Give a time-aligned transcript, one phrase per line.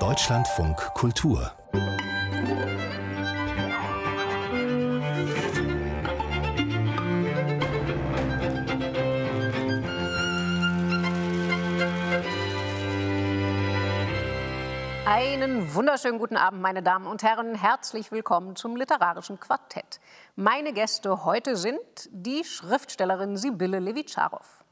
[0.00, 1.52] Deutschlandfunk Kultur
[15.06, 17.54] Einen wunderschönen guten Abend, meine Damen und Herren.
[17.54, 20.00] Herzlich willkommen zum Literarischen Quartett.
[20.34, 24.64] Meine Gäste heute sind die Schriftstellerin Sibylle Levitscharow,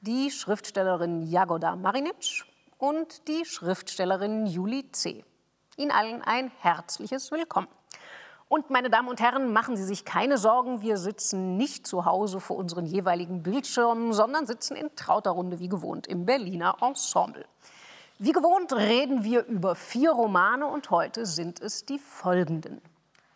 [0.00, 2.46] die Schriftstellerin Jagoda Marinic
[2.84, 5.24] und die Schriftstellerin Juli C.
[5.78, 7.68] Ihnen allen ein herzliches Willkommen.
[8.46, 12.40] Und meine Damen und Herren, machen Sie sich keine Sorgen, wir sitzen nicht zu Hause
[12.40, 17.46] vor unseren jeweiligen Bildschirmen, sondern sitzen in trauter Runde wie gewohnt im Berliner Ensemble.
[18.18, 22.82] Wie gewohnt reden wir über vier Romane und heute sind es die folgenden.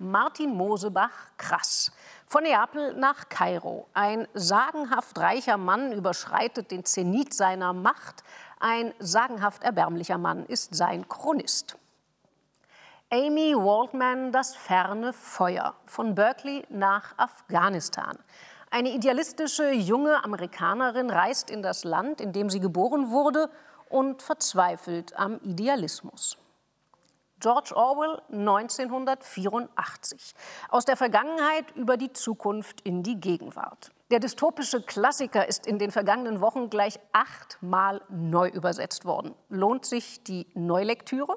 [0.01, 1.91] Martin Mosebach, Krass.
[2.25, 3.89] Von Neapel nach Kairo.
[3.95, 8.23] Ein sagenhaft reicher Mann überschreitet den Zenit seiner Macht.
[8.61, 11.77] Ein sagenhaft erbärmlicher Mann ist sein Chronist.
[13.11, 15.75] Amy Waldman, Das ferne Feuer.
[15.87, 18.19] Von Berkeley nach Afghanistan.
[18.71, 23.49] Eine idealistische junge Amerikanerin reist in das Land, in dem sie geboren wurde
[23.89, 26.37] und verzweifelt am Idealismus.
[27.41, 30.35] George Orwell 1984.
[30.69, 33.93] Aus der Vergangenheit über die Zukunft in die Gegenwart.
[34.11, 39.35] Der dystopische Klassiker ist in den vergangenen Wochen gleich achtmal neu übersetzt worden.
[39.51, 41.37] Lohnt sich die Neulektüre?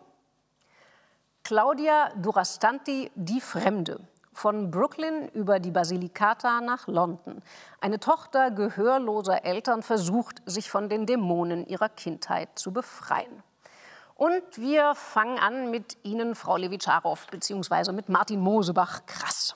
[1.44, 4.00] Claudia Durastanti, Die Fremde
[4.34, 7.42] von Brooklyn über die Basilicata nach London.
[7.82, 13.44] Eine Tochter gehörloser Eltern versucht, sich von den Dämonen ihrer Kindheit zu befreien.
[14.16, 19.06] Und wir fangen an mit Ihnen, Frau Levitscharow, beziehungsweise mit Martin Mosebach.
[19.06, 19.56] Krass.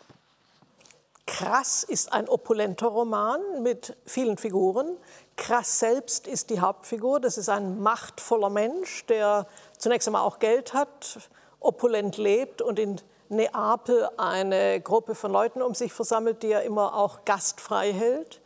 [1.25, 4.97] Krass ist ein opulenter Roman mit vielen Figuren.
[5.35, 7.19] Krass selbst ist die Hauptfigur.
[7.19, 13.01] Das ist ein machtvoller Mensch, der zunächst einmal auch Geld hat, opulent lebt und in
[13.29, 18.39] Neapel eine Gruppe von Leuten um sich versammelt, die er immer auch gastfrei hält.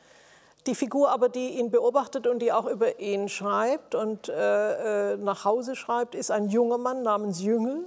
[0.66, 5.18] Die Figur aber, die ihn beobachtet und die auch über ihn schreibt und äh, äh
[5.18, 7.86] nach Hause schreibt, ist ein junger Mann namens Jüngel,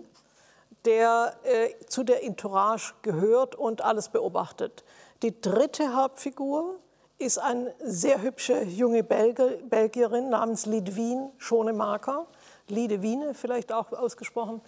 [0.85, 4.85] der äh, zu der Entourage gehört und alles beobachtet.
[5.23, 6.77] Die dritte Hauptfigur
[7.19, 12.27] ist eine sehr hübsche junge Belgier, Belgierin namens Lidwin Schonemaker,
[12.69, 14.61] Lidewine vielleicht auch ausgesprochen,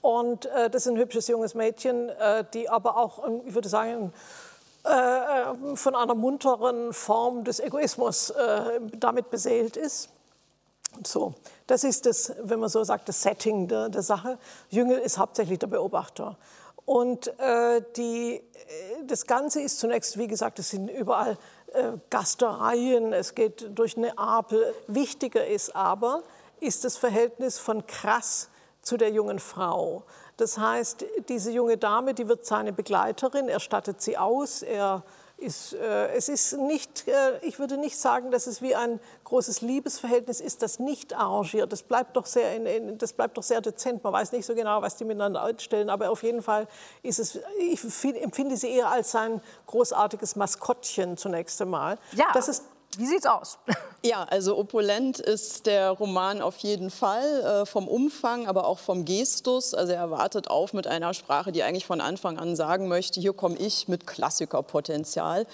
[0.00, 3.68] und äh, das ist ein hübsches junges Mädchen, äh, die aber auch, ähm, ich würde
[3.68, 4.12] sagen,
[4.84, 10.10] äh, äh, von einer munteren Form des Egoismus äh, damit beseelt ist.
[11.04, 11.34] So,
[11.66, 14.38] das ist das, wenn man so sagt, das Setting der, der Sache.
[14.70, 16.36] Jüngel ist hauptsächlich der Beobachter.
[16.84, 18.42] Und äh, die,
[19.06, 21.36] das Ganze ist zunächst, wie gesagt, es sind überall
[22.10, 24.74] Gastereien, es geht durch Neapel.
[24.86, 26.22] Wichtiger ist aber,
[26.60, 28.48] ist das Verhältnis von Krass
[28.82, 30.04] zu der jungen Frau.
[30.36, 35.02] Das heißt, diese junge Dame, die wird seine Begleiterin, er stattet sie aus, er
[35.38, 39.60] ist, äh, es ist nicht, äh, ich würde nicht sagen, dass es wie ein großes
[39.60, 41.72] Liebesverhältnis ist, das nicht arrangiert.
[41.72, 44.02] Das bleibt doch sehr, in, in, das bleibt doch sehr dezent.
[44.02, 46.66] Man weiß nicht so genau, was die miteinander einstellen, aber auf jeden Fall
[47.02, 47.80] ist es, ich
[48.20, 51.98] empfinde sie eher als ein großartiges Maskottchen zunächst einmal.
[52.12, 52.26] Ja.
[52.34, 52.64] Das ist
[52.98, 53.58] wie sieht's aus?
[54.04, 59.04] Ja, also opulent ist der Roman auf jeden Fall äh, vom Umfang, aber auch vom
[59.04, 59.74] Gestus.
[59.74, 63.32] Also er wartet auf mit einer Sprache, die eigentlich von Anfang an sagen möchte, hier
[63.32, 65.48] komme ich mit Klassikerpotenzial.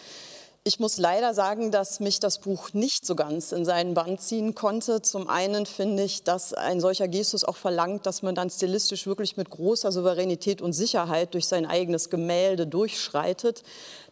[0.66, 4.54] Ich muss leider sagen, dass mich das Buch nicht so ganz in seinen Bann ziehen
[4.54, 5.02] konnte.
[5.02, 9.36] Zum einen finde ich, dass ein solcher Gestus auch verlangt, dass man dann stilistisch wirklich
[9.36, 13.62] mit großer Souveränität und Sicherheit durch sein eigenes Gemälde durchschreitet.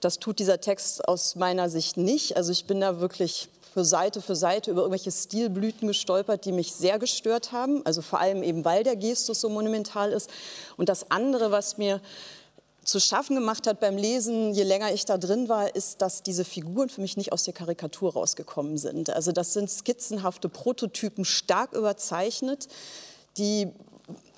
[0.01, 2.37] Das tut dieser Text aus meiner Sicht nicht.
[2.37, 6.75] Also ich bin da wirklich für Seite für Seite über irgendwelche Stilblüten gestolpert, die mich
[6.75, 7.81] sehr gestört haben.
[7.87, 10.29] Also vor allem eben, weil der Gestus so monumental ist.
[10.77, 12.03] Und das andere, was mir
[12.85, 16.45] zu schaffen gemacht hat beim Lesen, je länger ich da drin war, ist, dass diese
[16.45, 19.11] Figuren für mich nicht aus der Karikatur rausgekommen sind.
[19.11, 22.69] Also das sind skizzenhafte Prototypen, stark überzeichnet,
[23.39, 23.69] die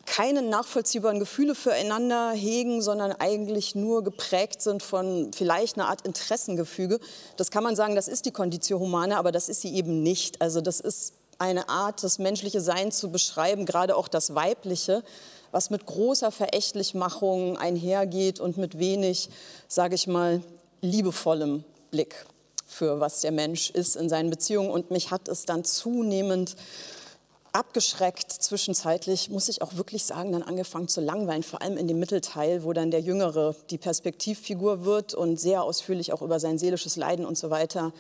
[0.06, 7.00] keine nachvollziehbaren Gefühle füreinander hegen, sondern eigentlich nur geprägt sind von vielleicht einer Art Interessengefüge.
[7.38, 10.42] Das kann man sagen, das ist die Conditio Humana, aber das ist sie eben nicht.
[10.42, 15.02] Also das ist eine Art, das menschliche Sein zu beschreiben, gerade auch das weibliche,
[15.54, 19.30] was mit großer Verächtlichmachung einhergeht und mit wenig,
[19.68, 20.42] sage ich mal,
[20.80, 21.62] liebevollem
[21.92, 22.26] Blick
[22.66, 24.70] für was der Mensch ist in seinen Beziehungen.
[24.70, 26.56] Und mich hat es dann zunehmend
[27.52, 32.00] abgeschreckt zwischenzeitlich, muss ich auch wirklich sagen, dann angefangen zu langweilen, vor allem in dem
[32.00, 36.96] Mittelteil, wo dann der Jüngere die Perspektivfigur wird und sehr ausführlich auch über sein seelisches
[36.96, 37.92] Leiden und so weiter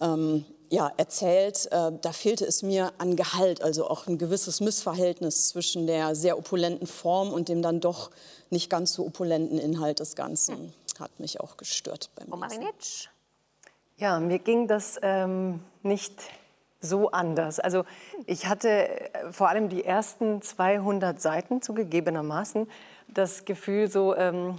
[0.00, 5.48] ähm, ja, erzählt, äh, da fehlte es mir an Gehalt, also auch ein gewisses Missverhältnis
[5.48, 8.10] zwischen der sehr opulenten Form und dem dann doch
[8.50, 10.56] nicht ganz so opulenten Inhalt des Ganzen.
[10.56, 10.72] Hm.
[11.00, 12.64] Hat mich auch gestört beim Lesen.
[13.96, 16.14] Ja, mir ging das ähm, nicht
[16.80, 17.58] so anders.
[17.58, 17.84] Also
[18.26, 22.68] ich hatte äh, vor allem die ersten 200 Seiten zugegebenermaßen
[23.08, 24.56] das Gefühl so, ähm,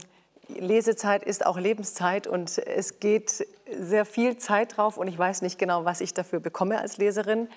[0.47, 3.45] Lesezeit ist auch Lebenszeit und es geht
[3.79, 7.47] sehr viel Zeit drauf und ich weiß nicht genau, was ich dafür bekomme als Leserin.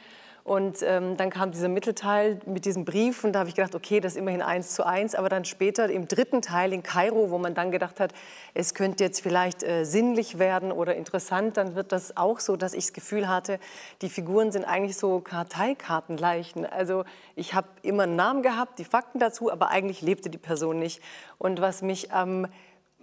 [0.45, 4.01] Und ähm, dann kam dieser Mittelteil mit diesem Brief und da habe ich gedacht, okay,
[4.01, 5.15] das ist immerhin eins zu eins.
[5.15, 8.13] Aber dann später im dritten Teil in Kairo, wo man dann gedacht hat,
[8.53, 12.75] es könnte jetzt vielleicht äh, sinnlich werden oder interessant, dann wird das auch so, dass
[12.75, 13.59] ich das Gefühl hatte,
[14.03, 16.67] die Figuren sind eigentlich so Karteikartenleichen.
[16.67, 17.07] Also
[17.37, 21.01] ich habe immer einen Namen gehabt, die Fakten dazu, aber eigentlich lebte die Person nicht.
[21.39, 22.51] Und was mich am ähm,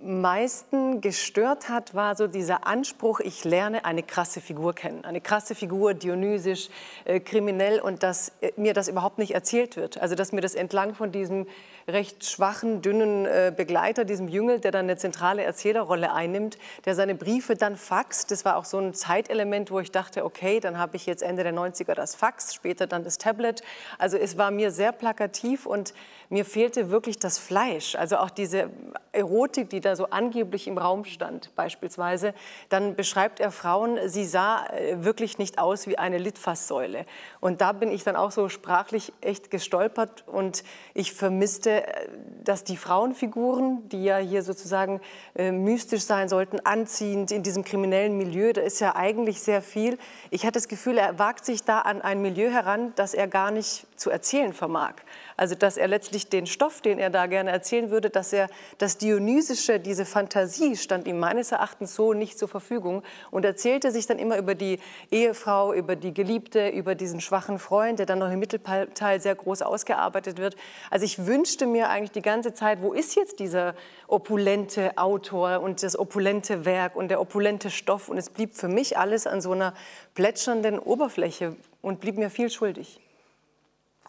[0.04, 5.06] meisten gestört hat, war so dieser Anspruch, ich lerne eine krasse Figur kennen.
[5.06, 6.70] Eine krasse Figur, dionysisch,
[7.06, 10.00] äh, kriminell und dass äh, mir das überhaupt nicht erzählt wird.
[10.00, 11.48] Also dass mir das entlang von diesem
[11.88, 17.16] recht schwachen, dünnen äh, Begleiter, diesem Jüngel, der dann eine zentrale Erzählerrolle einnimmt, der seine
[17.16, 18.32] Briefe dann faxt.
[18.32, 21.44] Das war auch so ein Zeitelement, wo ich dachte, okay, dann habe ich jetzt Ende
[21.44, 23.62] der 90er das Fax, später dann das Tablet.
[23.98, 25.94] Also es war mir sehr plakativ und
[26.30, 27.96] mir fehlte wirklich das Fleisch.
[27.96, 28.70] Also auch diese
[29.12, 32.34] Erotik, die da so angeblich im Raum stand, beispielsweise.
[32.70, 37.06] Dann beschreibt er Frauen, sie sah äh, wirklich nicht aus wie eine Litfaßsäule.
[37.42, 40.64] Und da bin ich dann auch so sprachlich echt gestolpert und
[40.94, 42.08] ich vermisste möchte, äh,
[42.44, 45.00] dass die Frauenfiguren, die ja hier sozusagen
[45.36, 49.98] äh, mystisch sein sollten, anziehend in diesem kriminellen Milieu, da ist ja eigentlich sehr viel.
[50.32, 53.52] Ich hatte das Gefühl, er wagt sich da an ein Milieu heran, das er gar
[53.52, 54.96] nicht zu erzählen vermag.
[55.38, 58.50] Also dass er letztlich den Stoff, den er da gerne erzählen würde, dass er
[58.80, 64.08] das Dionysische, diese Fantasie stand ihm meines Erachtens so nicht zur Verfügung und erzählte sich
[64.08, 64.80] dann immer über die
[65.12, 69.62] Ehefrau, über die Geliebte, über diesen schwachen Freund, der dann noch im Mittelteil sehr groß
[69.62, 70.56] ausgearbeitet wird.
[70.90, 73.76] Also ich wünschte mir eigentlich die ganze Zeit, wo ist jetzt dieser
[74.08, 78.98] opulente Autor und das opulente Werk und der opulente Stoff und es blieb für mich
[78.98, 79.74] alles an so einer
[80.16, 83.00] plätschernden Oberfläche und blieb mir viel schuldig.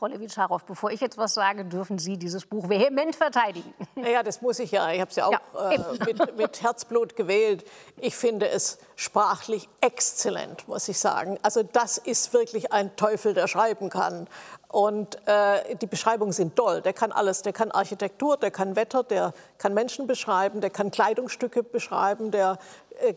[0.03, 3.73] Frau Levitscharow, bevor ich jetzt was sage, dürfen Sie dieses Buch vehement verteidigen.
[3.95, 4.91] Naja, das muss ich ja.
[4.91, 7.65] Ich habe es ja auch ja, äh, mit, mit, Herzblut gewählt.
[7.99, 11.39] Ich finde es sprachlich exzellent, muss ich sagen.
[11.43, 14.27] Also das ist wirklich ein Teufel, der schreiben kann.
[14.73, 16.81] Und äh, die Beschreibungen sind toll.
[16.81, 17.43] Der kann alles.
[17.43, 22.59] Der kann Architektur, der kann Wetter, der kann Menschen beschreiben, der kann Kleidungsstücke beschreiben, der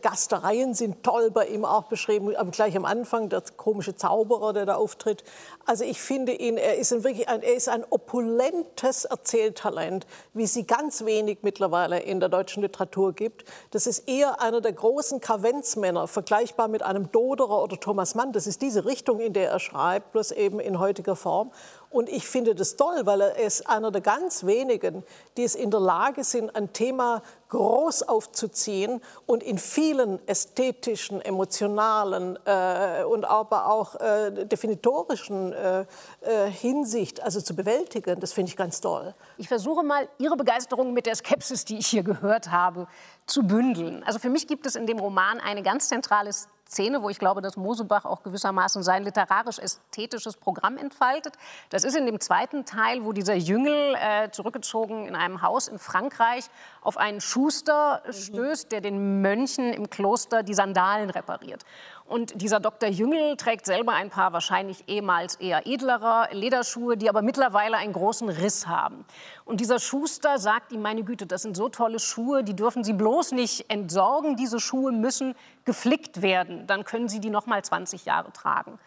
[0.00, 4.74] Gastereien sind toll bei ihm auch beschrieben, gleich am Anfang der komische Zauberer, der da
[4.74, 5.22] auftritt.
[5.64, 10.46] Also ich finde ihn, er ist ein wirklich ein, er ist ein opulentes Erzähltalent, wie
[10.46, 13.44] sie ganz wenig mittlerweile in der deutschen Literatur gibt.
[13.70, 18.32] Das ist eher einer der großen Kavenzmänner, vergleichbar mit einem Doderer oder Thomas Mann.
[18.32, 21.52] Das ist diese Richtung, in der er schreibt, bloß eben in heutiger Form.
[21.90, 25.04] Und ich finde das toll, weil er ist einer der ganz wenigen,
[25.36, 32.38] die es in der Lage sind, ein Thema groß aufzuziehen und in vielen ästhetischen, emotionalen
[32.44, 35.80] äh, und aber auch äh, definitorischen äh,
[36.20, 38.20] äh, Hinsicht also zu bewältigen.
[38.20, 39.14] Das finde ich ganz toll.
[39.36, 42.86] Ich versuche mal, Ihre Begeisterung mit der Skepsis, die ich hier gehört habe,
[43.26, 44.02] zu bündeln.
[44.04, 46.32] Also für mich gibt es in dem Roman eine ganz zentrale
[46.68, 51.34] Szene, wo ich glaube, dass Mosebach auch gewissermaßen sein literarisch-ästhetisches Programm entfaltet.
[51.70, 55.78] Das ist in dem zweiten Teil, wo dieser Jüngel äh, zurückgezogen in einem Haus in
[55.78, 56.46] Frankreich
[56.82, 61.64] auf einen Schuster stößt, der den Mönchen im Kloster die Sandalen repariert.
[62.08, 62.88] Und dieser Dr.
[62.88, 68.28] Jüngel trägt selber ein paar wahrscheinlich ehemals eher edlerer Lederschuhe, die aber mittlerweile einen großen
[68.28, 69.04] Riss haben.
[69.44, 72.92] Und dieser Schuster sagt ihm, meine Güte, das sind so tolle Schuhe, die dürfen Sie
[72.92, 74.36] bloß nicht entsorgen.
[74.36, 75.34] Diese Schuhe müssen
[75.64, 76.68] geflickt werden.
[76.68, 78.78] Dann können Sie die noch mal 20 Jahre tragen.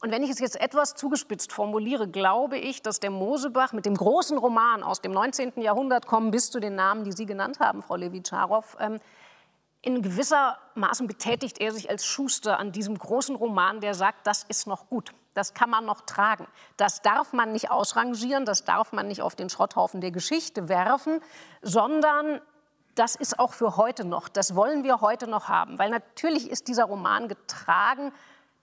[0.00, 3.96] Und wenn ich es jetzt etwas zugespitzt formuliere, glaube ich, dass der Mosebach mit dem
[3.96, 5.52] großen Roman aus dem 19.
[5.62, 8.98] Jahrhundert kommen bis zu den Namen, die Sie genannt haben, Frau Levitscharow, ähm,
[9.86, 14.42] in gewisser Maßen betätigt er sich als Schuster an diesem großen Roman, der sagt, das
[14.42, 18.92] ist noch gut, das kann man noch tragen, das darf man nicht ausrangieren, das darf
[18.92, 21.20] man nicht auf den Schrotthaufen der Geschichte werfen,
[21.62, 22.40] sondern
[22.96, 26.66] das ist auch für heute noch, das wollen wir heute noch haben, weil natürlich ist
[26.66, 28.12] dieser Roman getragen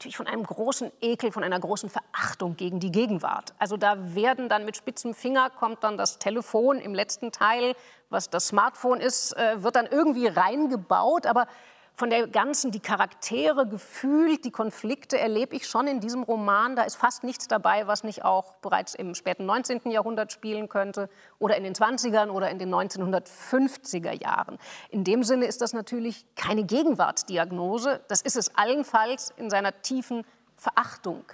[0.03, 3.53] natürlich von einem großen Ekel, von einer großen Verachtung gegen die Gegenwart.
[3.57, 7.73] Also da werden dann mit spitzem Finger kommt dann das Telefon im letzten Teil,
[8.09, 11.47] was das Smartphone ist, äh, wird dann irgendwie reingebaut, aber
[11.95, 16.75] von der ganzen, die Charaktere gefühlt, die Konflikte erlebe ich schon in diesem Roman.
[16.75, 19.91] Da ist fast nichts dabei, was nicht auch bereits im späten 19.
[19.91, 21.07] Jahrhundert spielen könnte
[21.37, 24.57] oder in den 20ern oder in den 1950er Jahren.
[24.89, 28.01] In dem Sinne ist das natürlich keine Gegenwartsdiagnose.
[28.07, 30.23] Das ist es allenfalls in seiner tiefen
[30.57, 31.25] Verachtung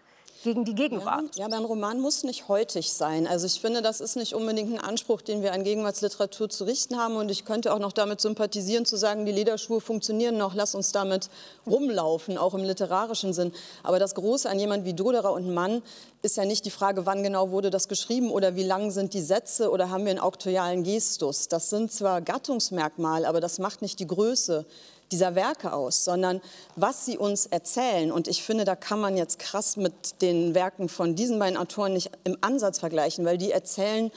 [0.43, 1.35] gegen die Gegenwart.
[1.35, 3.27] Ja, aber ein Roman muss nicht heutig sein.
[3.27, 6.97] Also ich finde, das ist nicht unbedingt ein Anspruch, den wir an Gegenwartsliteratur zu richten
[6.97, 7.15] haben.
[7.15, 10.91] Und ich könnte auch noch damit sympathisieren, zu sagen, die Lederschuhe funktionieren noch, lass uns
[10.91, 11.29] damit
[11.67, 13.51] rumlaufen, auch im literarischen Sinn.
[13.83, 15.81] Aber das Große an jemand wie Doderer und Mann
[16.21, 19.21] ist ja nicht die Frage, wann genau wurde das geschrieben oder wie lang sind die
[19.21, 21.47] Sätze oder haben wir einen auktorialen Gestus.
[21.47, 24.65] Das sind zwar Gattungsmerkmale, aber das macht nicht die Größe
[25.11, 26.41] dieser Werke aus, sondern
[26.75, 28.11] was sie uns erzählen.
[28.11, 31.93] Und ich finde, da kann man jetzt krass mit den Werken von diesen beiden Autoren
[31.93, 34.11] nicht im Ansatz vergleichen, weil die erzählen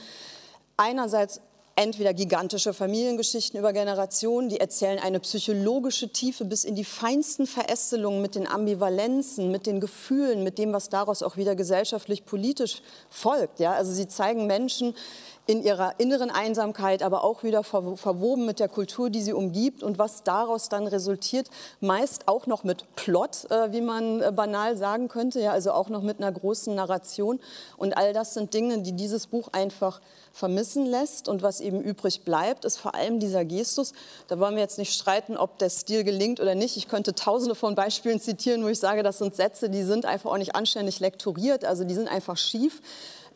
[0.77, 1.41] einerseits
[1.75, 8.21] entweder gigantische Familiengeschichten über Generationen, die erzählen eine psychologische Tiefe bis in die feinsten Verästelungen
[8.21, 13.59] mit den Ambivalenzen, mit den Gefühlen, mit dem, was daraus auch wieder gesellschaftlich politisch folgt.
[13.59, 13.73] Ja?
[13.73, 14.93] Also sie zeigen Menschen,
[15.45, 19.99] in ihrer inneren Einsamkeit, aber auch wieder verwoben mit der Kultur, die sie umgibt und
[19.99, 21.49] was daraus dann resultiert,
[21.81, 25.89] meist auch noch mit Plot, äh, wie man äh, banal sagen könnte, ja, also auch
[25.89, 27.41] noch mit einer großen Narration.
[27.75, 29.99] Und all das sind Dinge, die dieses Buch einfach
[30.31, 31.27] vermissen lässt.
[31.27, 33.93] Und was eben übrig bleibt, ist vor allem dieser Gestus.
[34.27, 36.77] Da wollen wir jetzt nicht streiten, ob der Stil gelingt oder nicht.
[36.77, 40.31] Ich könnte tausende von Beispielen zitieren, wo ich sage, das sind Sätze, die sind einfach
[40.31, 42.81] auch nicht anständig lektoriert, also die sind einfach schief.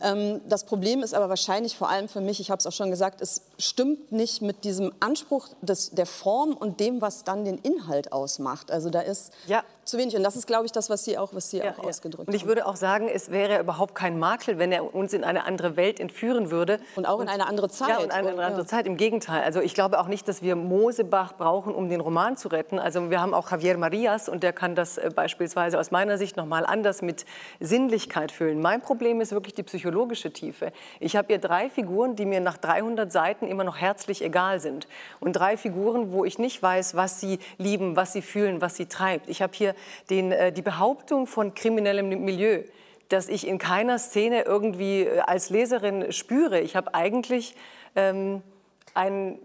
[0.01, 2.91] Ähm, das Problem ist aber wahrscheinlich vor allem für mich, ich habe es auch schon
[2.91, 7.58] gesagt, es stimmt nicht mit diesem Anspruch des, der Form und dem, was dann den
[7.58, 8.72] Inhalt ausmacht.
[8.72, 10.16] Also da ist ja zu wenig.
[10.16, 11.90] Und das ist, glaube ich, das, was Sie auch, was Sie ja, auch ja.
[11.90, 12.34] ausgedrückt haben.
[12.34, 15.46] Und ich würde auch sagen, es wäre überhaupt kein Makel, wenn er uns in eine
[15.46, 16.80] andere Welt entführen würde.
[16.96, 17.90] Und auch in eine andere Zeit.
[17.90, 18.86] Ja, in eine, andere Zeit.
[18.86, 19.44] Im Gegenteil.
[19.44, 22.80] Also ich glaube auch nicht, dass wir Mosebach brauchen, um den Roman zu retten.
[22.80, 26.38] Also wir haben auch Javier Marias und der kann das äh, beispielsweise aus meiner Sicht
[26.38, 27.26] noch mal anders mit
[27.60, 28.62] Sinnlichkeit füllen.
[28.62, 30.72] Mein Problem ist wirklich die psychologische Tiefe.
[31.00, 34.88] Ich habe hier drei Figuren, die mir nach 300 Seiten immer noch herzlich egal sind.
[35.20, 38.86] Und drei Figuren, wo ich nicht weiß, was sie lieben, was sie fühlen, was sie
[38.86, 39.30] treibt.
[39.30, 39.75] Ich habe hier
[40.10, 42.63] den, äh, die Behauptung von kriminellem Milieu,
[43.10, 46.60] dass ich in keiner Szene irgendwie äh, als Leserin spüre.
[46.60, 47.56] Ich habe eigentlich
[47.96, 48.42] ähm,
[48.94, 49.39] ein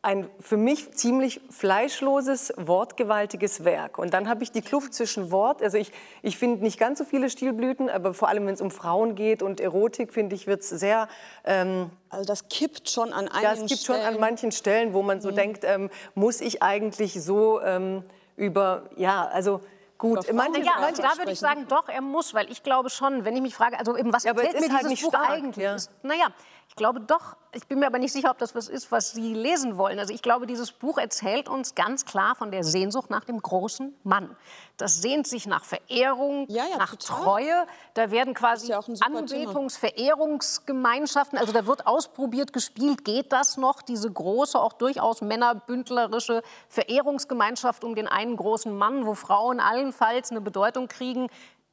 [0.00, 3.98] ein für mich ziemlich fleischloses, wortgewaltiges Werk.
[3.98, 5.90] Und dann habe ich die Kluft zwischen Wort, also ich,
[6.22, 9.42] ich finde nicht ganz so viele Stilblüten, aber vor allem, wenn es um Frauen geht
[9.42, 11.08] und Erotik, finde ich, wird es sehr...
[11.44, 14.02] Ähm, also das kippt schon an einigen Das kippt Stellen.
[14.02, 15.36] schon an manchen Stellen, wo man so mhm.
[15.36, 18.04] denkt, ähm, muss ich eigentlich so ähm,
[18.36, 19.60] über, ja, also
[19.98, 23.24] Gut, manche, ja, manche da würde ich sagen, doch, er muss, weil ich glaube schon,
[23.24, 25.64] wenn ich mich frage, also eben, was ja, erzählt mir halt dieses Buch stark, eigentlich?
[25.64, 25.76] Ja.
[26.04, 26.28] Naja,
[26.68, 29.32] ich glaube doch, ich bin mir aber nicht sicher, ob das was ist, was Sie
[29.32, 29.98] lesen wollen.
[29.98, 33.94] Also ich glaube, dieses Buch erzählt uns ganz klar von der Sehnsucht nach dem großen
[34.04, 34.36] Mann.
[34.76, 37.22] Das sehnt sich nach Verehrung, ja, ja, nach total.
[37.22, 37.66] Treue.
[37.94, 44.10] Da werden quasi ja Anbetungs-, Verehrungsgemeinschaften, also da wird ausprobiert, gespielt, geht das noch, diese
[44.10, 50.88] große, auch durchaus männerbündlerische Verehrungsgemeinschaft um den einen großen Mann, wo Frauen allenfalls eine Bedeutung
[50.88, 51.28] kriegen.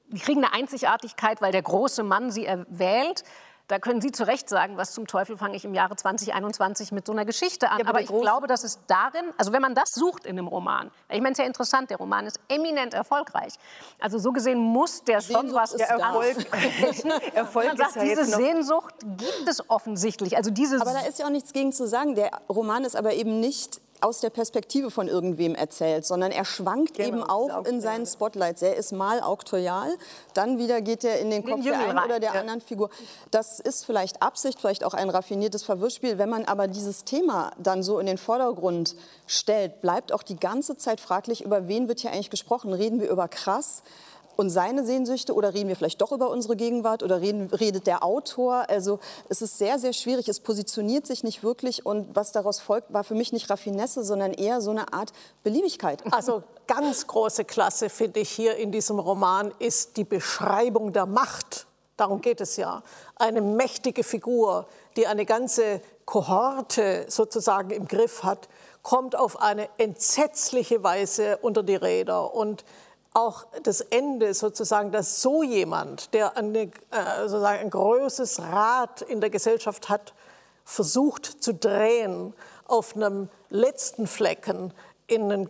[0.07, 3.23] Die kriegen eine Einzigartigkeit, weil der große Mann sie erwählt.
[3.67, 7.07] Da können Sie zu Recht sagen, was zum Teufel fange ich im Jahre 2021 mit
[7.07, 7.79] so einer Geschichte an.
[7.79, 10.47] Ja, aber, aber ich glaube, dass es darin, also wenn man das sucht in einem
[10.47, 13.53] Roman, ich meine, es ist ja interessant, der Roman ist eminent erfolgreich.
[13.99, 16.37] Also so gesehen muss der schon was der Erfolg,
[17.33, 20.37] Erfolg man sagt, ja diese Sehnsucht gibt es offensichtlich.
[20.37, 22.13] Also dieses aber da ist ja auch nichts gegen zu sagen.
[22.15, 26.95] Der Roman ist aber eben nicht aus der Perspektive von irgendwem erzählt, sondern er schwankt
[26.95, 28.61] genau, eben auch in seinen Spotlights.
[28.61, 29.89] Er ist mal auktorial,
[30.33, 32.39] dann wieder geht er in den Kopf der einen oder der ja.
[32.39, 32.89] anderen Figur.
[33.31, 36.17] Das ist vielleicht Absicht, vielleicht auch ein raffiniertes Verwirrspiel.
[36.17, 38.95] Wenn man aber dieses Thema dann so in den Vordergrund
[39.27, 42.73] stellt, bleibt auch die ganze Zeit fraglich, über wen wird hier eigentlich gesprochen?
[42.73, 43.83] Reden wir über krass?
[44.35, 48.03] Und seine Sehnsüchte oder reden wir vielleicht doch über unsere Gegenwart oder reden, redet der
[48.03, 48.69] Autor?
[48.69, 48.99] Also
[49.29, 50.27] es ist sehr, sehr schwierig.
[50.27, 54.33] Es positioniert sich nicht wirklich und was daraus folgt, war für mich nicht Raffinesse, sondern
[54.33, 55.11] eher so eine Art
[55.43, 56.03] Beliebigkeit.
[56.11, 61.67] Also ganz große Klasse finde ich hier in diesem Roman ist die Beschreibung der Macht.
[61.97, 62.83] Darum geht es ja.
[63.15, 68.49] Eine mächtige Figur, die eine ganze Kohorte sozusagen im Griff hat,
[68.83, 72.63] kommt auf eine entsetzliche Weise unter die Räder und
[73.15, 76.69] auch das Ende sozusagen, dass so jemand, der eine, äh,
[77.21, 80.13] sozusagen ein großes Rad in der Gesellschaft hat,
[80.65, 82.33] versucht zu drehen,
[82.67, 84.73] auf einem letzten Flecken
[85.07, 85.49] in einen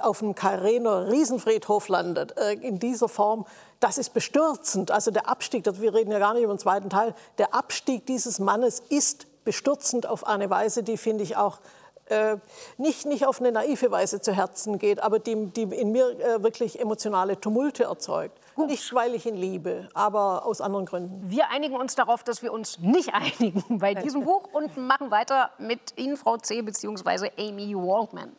[0.00, 3.46] auf einem Kairener Riesenfriedhof landet, äh, in dieser Form,
[3.78, 4.90] das ist bestürzend.
[4.90, 8.40] Also der Abstieg, wir reden ja gar nicht über den zweiten Teil, der Abstieg dieses
[8.40, 11.60] Mannes ist bestürzend auf eine Weise, die, finde ich, auch
[12.08, 12.36] äh,
[12.76, 16.42] nicht, nicht auf eine naive Weise zu Herzen geht, aber die, die in mir äh,
[16.42, 18.38] wirklich emotionale Tumulte erzeugt.
[18.54, 18.68] Gut.
[18.68, 21.22] Nicht, weil ich ihn liebe, aber aus anderen Gründen.
[21.28, 25.50] Wir einigen uns darauf, dass wir uns nicht einigen bei diesem Buch und machen weiter
[25.58, 26.62] mit Ihnen, Frau C.
[26.62, 27.30] bzw.
[27.38, 28.34] Amy Waldman.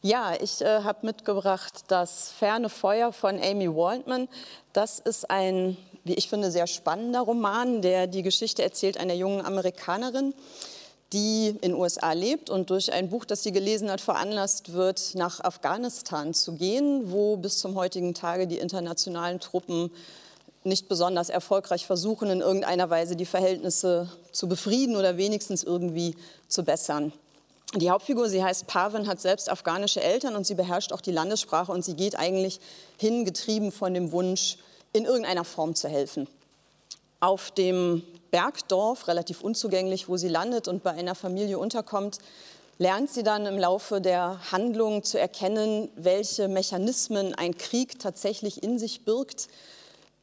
[0.00, 4.28] Ja, ich äh, habe mitgebracht das Ferne Feuer von Amy Waldman.
[4.72, 9.44] Das ist ein, wie ich finde, sehr spannender Roman, der die Geschichte erzählt einer jungen
[9.44, 10.34] Amerikanerin,
[11.12, 15.14] die in den USA lebt und durch ein Buch, das sie gelesen hat, veranlasst wird,
[15.14, 19.90] nach Afghanistan zu gehen, wo bis zum heutigen Tage die internationalen Truppen
[20.64, 26.14] nicht besonders erfolgreich versuchen, in irgendeiner Weise die Verhältnisse zu befrieden oder wenigstens irgendwie
[26.48, 27.12] zu bessern.
[27.74, 31.70] Die Hauptfigur, sie heißt Parvin, hat selbst afghanische Eltern und sie beherrscht auch die Landessprache
[31.70, 32.60] und sie geht eigentlich
[32.98, 34.56] hingetrieben von dem Wunsch,
[34.92, 36.28] in irgendeiner Form zu helfen.
[37.20, 42.18] Auf dem Bergdorf, relativ unzugänglich, wo sie landet und bei einer Familie unterkommt,
[42.78, 48.78] lernt sie dann im Laufe der Handlung zu erkennen, welche Mechanismen ein Krieg tatsächlich in
[48.78, 49.48] sich birgt,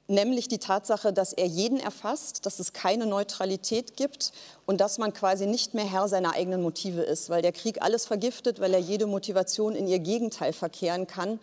[0.08, 4.32] nämlich die Tatsache, dass er jeden erfasst, dass es keine Neutralität gibt
[4.66, 8.06] und dass man quasi nicht mehr Herr seiner eigenen Motive ist, weil der Krieg alles
[8.06, 11.40] vergiftet, weil er jede Motivation in ihr Gegenteil verkehren kann,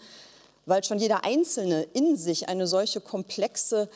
[0.64, 3.88] weil schon jeder Einzelne in sich eine solche komplexe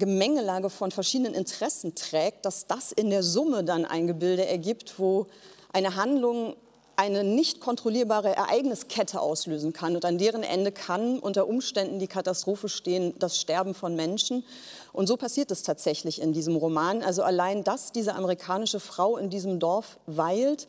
[0.00, 5.28] Gemengelage von verschiedenen Interessen trägt, dass das in der Summe dann ein Gebilde ergibt, wo
[5.72, 6.56] eine Handlung
[7.00, 9.94] eine nicht kontrollierbare Ereigniskette auslösen kann.
[9.94, 14.44] Und an deren Ende kann unter Umständen die Katastrophe stehen, das Sterben von Menschen.
[14.92, 17.02] Und so passiert es tatsächlich in diesem Roman.
[17.02, 20.66] Also allein, dass diese amerikanische Frau in diesem Dorf weilt,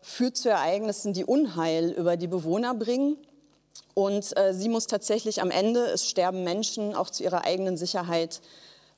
[0.00, 3.16] führt zu Ereignissen, die Unheil über die Bewohner bringen.
[3.94, 8.40] Und äh, sie muss tatsächlich am Ende, es sterben Menschen, auch zu ihrer eigenen Sicherheit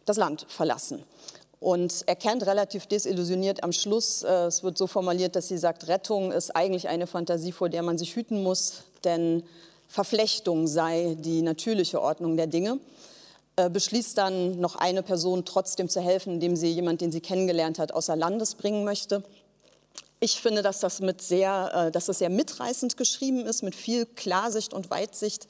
[0.05, 1.05] das Land verlassen
[1.61, 6.33] und erkennt relativ desillusioniert am Schluss, äh, es wird so formuliert, dass sie sagt, Rettung
[6.33, 9.43] ist eigentlich eine Fantasie, vor der man sich hüten muss, denn
[9.89, 12.79] Verflechtung sei die natürliche Ordnung der Dinge.
[13.57, 17.79] Äh, beschließt dann noch eine Person trotzdem zu helfen, indem sie jemand, den sie kennengelernt
[17.79, 19.23] hat, außer Landes bringen möchte.
[20.19, 24.07] Ich finde, dass das, mit sehr, äh, dass das sehr mitreißend geschrieben ist, mit viel
[24.07, 25.47] Klarsicht und Weitsicht,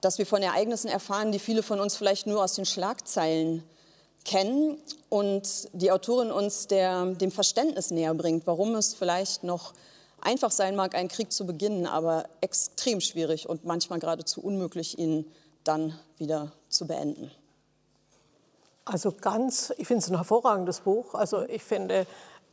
[0.00, 3.62] dass wir von Ereignissen erfahren, die viele von uns vielleicht nur aus den Schlagzeilen
[4.24, 9.72] kennen und die Autorin uns der, dem Verständnis näher bringt, warum es vielleicht noch
[10.20, 15.24] einfach sein mag, einen Krieg zu beginnen, aber extrem schwierig und manchmal geradezu unmöglich, ihn
[15.64, 17.30] dann wieder zu beenden.
[18.84, 21.14] Also ganz, ich finde es ein hervorragendes Buch.
[21.14, 22.06] Also ich finde,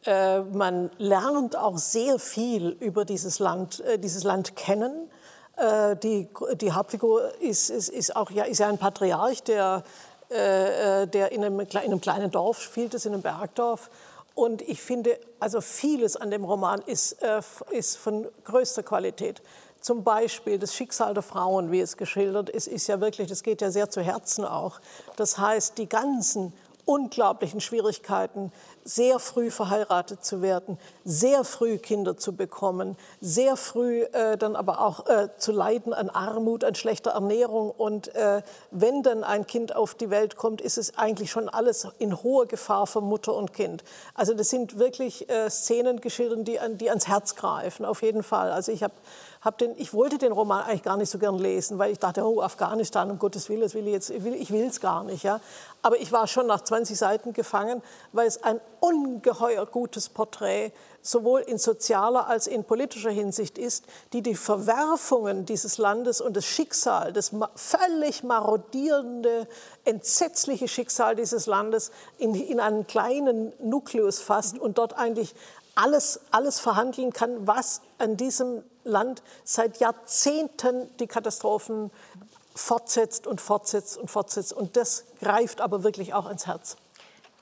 [0.06, 5.10] äh, man lernt auch sehr viel über dieses Land, äh, dieses Land kennen.
[5.58, 6.28] Äh, die,
[6.62, 9.84] die Hauptfigur ist, ist, ist auch ja, ist ja ein Patriarch, der
[10.32, 13.92] äh, äh, der in einem, in einem, kleinen Dorf spielt, es in einem Bergdorf.
[14.34, 17.18] Und ich finde, also vieles an dem Roman ist,
[17.70, 19.42] ist von größter Qualität.
[19.80, 23.62] Zum Beispiel das Schicksal der Frauen, wie es geschildert ist, ist ja wirklich, das geht
[23.62, 24.82] ja sehr zu Herzen auch.
[25.16, 26.54] Das heißt, die ganzen
[26.86, 28.52] unglaublichen Schwierigkeiten,
[28.84, 34.80] sehr früh verheiratet zu werden, sehr früh Kinder zu bekommen, sehr früh äh, dann aber
[34.82, 37.72] auch äh, zu leiden an Armut, an schlechter Ernährung.
[37.72, 41.88] Und äh, wenn dann ein Kind auf die Welt kommt, ist es eigentlich schon alles
[41.98, 43.84] in hoher Gefahr für Mutter und Kind.
[44.14, 48.22] Also das sind wirklich äh, Szenen geschildert, die, an, die ans Herz greifen, auf jeden
[48.22, 48.52] Fall.
[48.52, 48.94] Also ich habe
[49.46, 52.26] hab den, ich wollte den Roman eigentlich gar nicht so gern lesen, weil ich dachte,
[52.26, 55.24] oh, Afghanistan, um Gottes Willen, will ich ich will es gar nicht.
[55.24, 55.40] Ja.
[55.84, 60.72] Aber ich war schon nach 20 Seiten gefangen, weil es ein ungeheuer gutes Porträt
[61.04, 66.46] sowohl in sozialer als in politischer Hinsicht ist, die die Verwerfungen dieses Landes und das
[66.46, 69.48] Schicksal, das völlig marodierende,
[69.84, 75.36] entsetzliche Schicksal dieses Landes in, in einen kleinen Nukleus fasst und dort eigentlich
[75.76, 81.92] alles, alles verhandeln kann, was an diesem Land seit Jahrzehnten die Katastrophen
[82.56, 84.54] fortsetzt und fortsetzt und fortsetzt.
[84.54, 86.78] Und das greift aber wirklich auch ins Herz.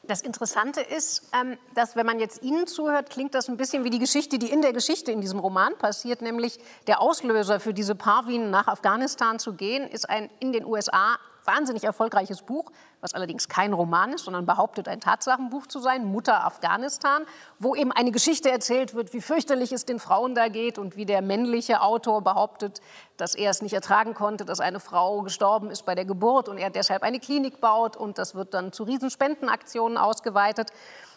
[0.05, 3.89] Das Interessante ist, ähm, dass wenn man jetzt Ihnen zuhört, klingt das ein bisschen wie
[3.89, 7.95] die Geschichte, die in der Geschichte in diesem Roman passiert, nämlich der Auslöser für diese
[7.95, 13.47] Parvin nach Afghanistan zu gehen, ist ein in den USA wahnsinnig erfolgreiches Buch, was allerdings
[13.47, 17.23] kein Roman ist, sondern behauptet, ein Tatsachenbuch zu sein, Mutter Afghanistan,
[17.59, 21.05] wo eben eine Geschichte erzählt wird, wie fürchterlich es den Frauen da geht und wie
[21.05, 22.81] der männliche Autor behauptet,
[23.17, 26.57] dass er es nicht ertragen konnte, dass eine Frau gestorben ist bei der Geburt und
[26.57, 30.71] er deshalb eine Klinik baut und das wird dann zu Riesenspendenaktionen ausgeweitet.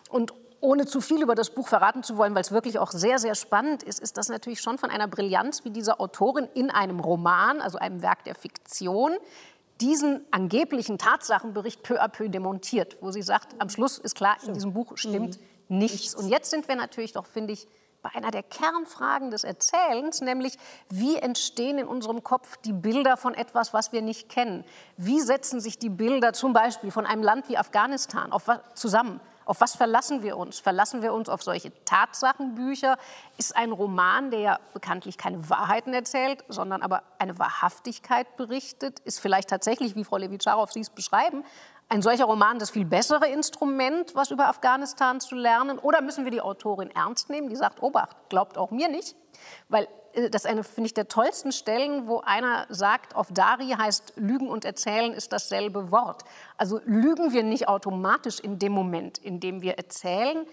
[0.08, 3.18] Und ohne zu viel über das Buch verraten zu wollen, weil es wirklich auch sehr,
[3.18, 7.00] sehr spannend ist, ist das natürlich schon von einer Brillanz wie dieser Autorin in einem
[7.00, 9.16] Roman, also einem Werk der Fiktion,
[9.80, 14.54] diesen angeblichen Tatsachenbericht peu à peu demontiert, wo sie sagt, am Schluss ist klar, in
[14.54, 15.78] diesem Buch stimmt mhm.
[15.78, 16.14] nichts.
[16.14, 17.68] Und jetzt sind wir natürlich doch, finde ich,
[18.02, 20.56] bei einer der Kernfragen des Erzählens, nämlich
[20.88, 24.64] wie entstehen in unserem Kopf die Bilder von etwas, was wir nicht kennen?
[24.96, 29.20] Wie setzen sich die Bilder zum Beispiel von einem Land wie Afghanistan auf zusammen?
[29.46, 30.58] Auf was verlassen wir uns?
[30.58, 32.98] Verlassen wir uns auf solche Tatsachenbücher?
[33.38, 39.20] Ist ein Roman, der ja bekanntlich keine Wahrheiten erzählt, sondern aber eine Wahrhaftigkeit berichtet, ist
[39.20, 41.44] vielleicht tatsächlich, wie Frau Levitscharow Sie es beschreiben,
[41.88, 45.78] ein solcher Roman das viel bessere Instrument, was über Afghanistan zu lernen?
[45.78, 49.14] Oder müssen wir die Autorin ernst nehmen, die sagt, Obacht, glaubt auch mir nicht?
[49.68, 54.14] Weil das ist eine, finde ich, der tollsten Stellen, wo einer sagt, auf Dari heißt
[54.16, 56.24] Lügen und Erzählen ist dasselbe Wort.
[56.56, 60.46] Also lügen wir nicht automatisch in dem Moment, in dem wir erzählen.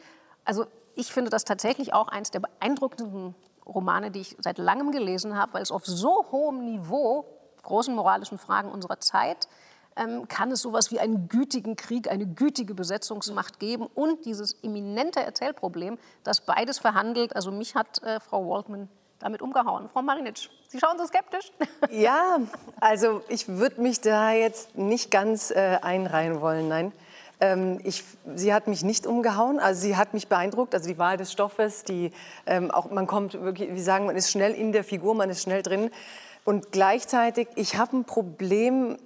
[0.44, 5.38] Also ich finde das tatsächlich auch eines der beeindruckendsten Romane, die ich seit langem gelesen
[5.38, 7.26] habe, weil es auf so hohem Niveau
[7.64, 9.48] großen moralischen Fragen unserer Zeit
[9.96, 15.22] ähm, kann es sowas wie einen gütigen Krieg, eine gütige Besetzungsmacht geben und dieses eminente
[15.22, 17.36] Erzählproblem, das beides verhandelt.
[17.36, 18.90] Also mich hat äh, Frau Waldman
[19.24, 19.90] damit umgehauen.
[19.92, 21.52] Frau Marinitsch, Sie schauen so skeptisch.
[21.92, 22.40] Ja,
[22.80, 26.92] also ich würde mich da jetzt nicht ganz äh, einreihen wollen, nein.
[27.40, 28.04] Ähm, ich,
[28.36, 31.84] sie hat mich nicht umgehauen, also sie hat mich beeindruckt, also die Wahl des Stoffes,
[31.84, 32.12] die,
[32.46, 35.42] ähm, auch, man kommt wirklich, wie sagen, man ist schnell in der Figur, man ist
[35.42, 35.92] schnell drin.
[36.44, 38.98] Und gleichzeitig, ich habe ein Problem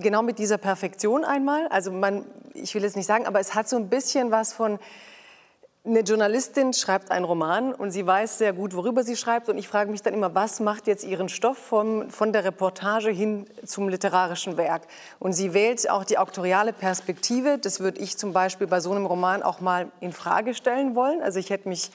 [0.00, 1.66] genau mit dieser Perfektion einmal.
[1.68, 4.78] Also man, ich will jetzt nicht sagen, aber es hat so ein bisschen was von,
[5.86, 9.50] eine Journalistin schreibt einen Roman und sie weiß sehr gut, worüber sie schreibt.
[9.50, 13.10] Und ich frage mich dann immer, was macht jetzt ihren Stoff vom, von der Reportage
[13.10, 14.86] hin zum literarischen Werk?
[15.18, 17.58] Und sie wählt auch die auktoriale Perspektive.
[17.58, 21.20] Das würde ich zum Beispiel bei so einem Roman auch mal in Frage stellen wollen.
[21.20, 21.90] Also ich hätte mich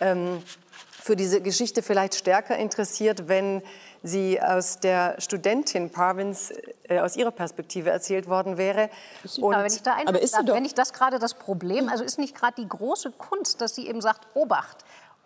[0.00, 0.42] ähm,
[0.90, 3.60] für diese Geschichte vielleicht stärker interessiert, wenn
[4.04, 6.52] sie aus der Studentin Parvins
[6.84, 8.90] äh, aus ihrer Perspektive erzählt worden wäre.
[9.40, 12.04] Und aber wenn ich da aber ist darf, wenn ich das gerade das Problem, also
[12.04, 14.84] ist nicht gerade die große Kunst, dass sie eben sagt, Obacht,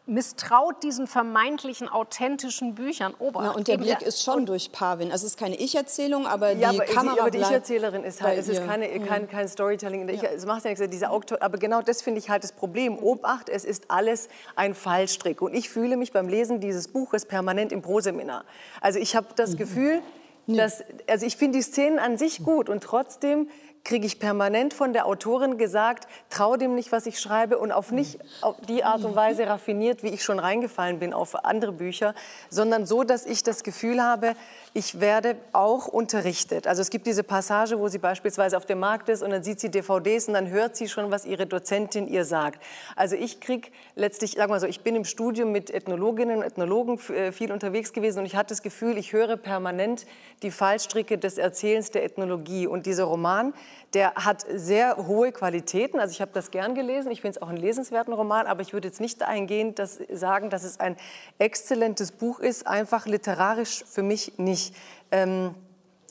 [0.09, 3.15] misstraut diesen vermeintlichen authentischen Büchern.
[3.19, 3.45] Obacht.
[3.45, 5.13] Ja, und der Blick ist schon durch Parvin.
[5.13, 8.23] Also es ist keine Ich-Erzählung, aber die ja, aber Kamera sie, aber die Ich-Erzählerin ist
[8.23, 10.09] halt, es ist keine, kein, kein Storytelling.
[10.09, 12.99] Ich, es macht ja nichts, diese Autor, aber genau das finde ich halt das Problem.
[12.99, 15.43] Obacht, es ist alles ein Fallstrick.
[15.43, 18.45] Und ich fühle mich beim Lesen dieses Buches permanent im Proseminar.
[18.81, 19.57] Also ich habe das mhm.
[19.59, 20.03] Gefühl,
[20.47, 23.49] dass, also ich finde die Szenen an sich gut und trotzdem
[23.85, 27.91] kriege ich permanent von der Autorin gesagt, trau dem nicht, was ich schreibe und auf
[27.91, 32.15] nicht auf die Art und Weise raffiniert, wie ich schon reingefallen bin auf andere Bücher,
[32.51, 34.35] sondern so, dass ich das Gefühl habe,
[34.75, 36.67] ich werde auch unterrichtet.
[36.67, 39.61] Also es gibt diese Passage, wo sie beispielsweise auf dem Markt ist und dann sieht
[39.61, 42.63] sie DVDs und dann hört sie schon, was ihre Dozentin ihr sagt.
[42.95, 46.99] Also ich kriege letztlich, sagen wir so, ich bin im Studium mit Ethnologinnen und Ethnologen
[47.11, 50.07] äh, viel unterwegs gewesen und ich hatte das Gefühl, ich höre permanent
[50.43, 52.67] die Fallstricke des Erzählens der Ethnologie.
[52.67, 53.53] Und dieser Roman,
[53.95, 55.99] der hat sehr hohe Qualitäten.
[55.99, 57.11] Also ich habe das gern gelesen.
[57.11, 60.51] Ich finde es auch einen lesenswerten Roman, aber ich würde jetzt nicht dahingehend dass, sagen,
[60.51, 60.97] dass es ein
[61.39, 62.67] exzellentes Buch ist.
[62.67, 64.75] Einfach literarisch für mich nicht,
[65.11, 65.55] ähm,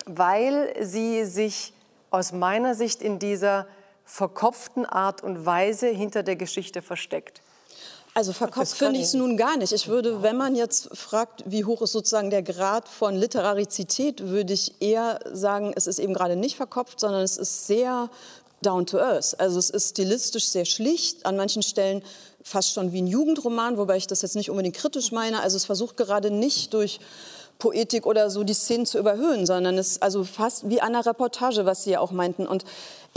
[0.05, 1.73] weil sie sich
[2.09, 3.67] aus meiner Sicht in dieser
[4.05, 7.41] verkopften Art und Weise hinter der Geschichte versteckt.
[8.17, 9.71] Also verkopft finde ich es nun gar nicht.
[9.71, 14.53] Ich würde, wenn man jetzt fragt, wie hoch ist sozusagen der Grad von Literarizität, würde
[14.53, 18.09] ich eher sagen, es ist eben gerade nicht verkopft, sondern es ist sehr
[18.63, 19.39] down to earth.
[19.39, 22.01] Also es ist stilistisch sehr schlicht, an manchen Stellen
[22.41, 25.41] fast schon wie ein Jugendroman, wobei ich das jetzt nicht unbedingt kritisch meine.
[25.41, 26.99] Also es versucht gerade nicht durch
[27.59, 31.65] Poetik oder so die Szenen zu überhöhen, sondern es ist also fast wie eine Reportage,
[31.65, 32.47] was Sie ja auch meinten.
[32.47, 32.65] Und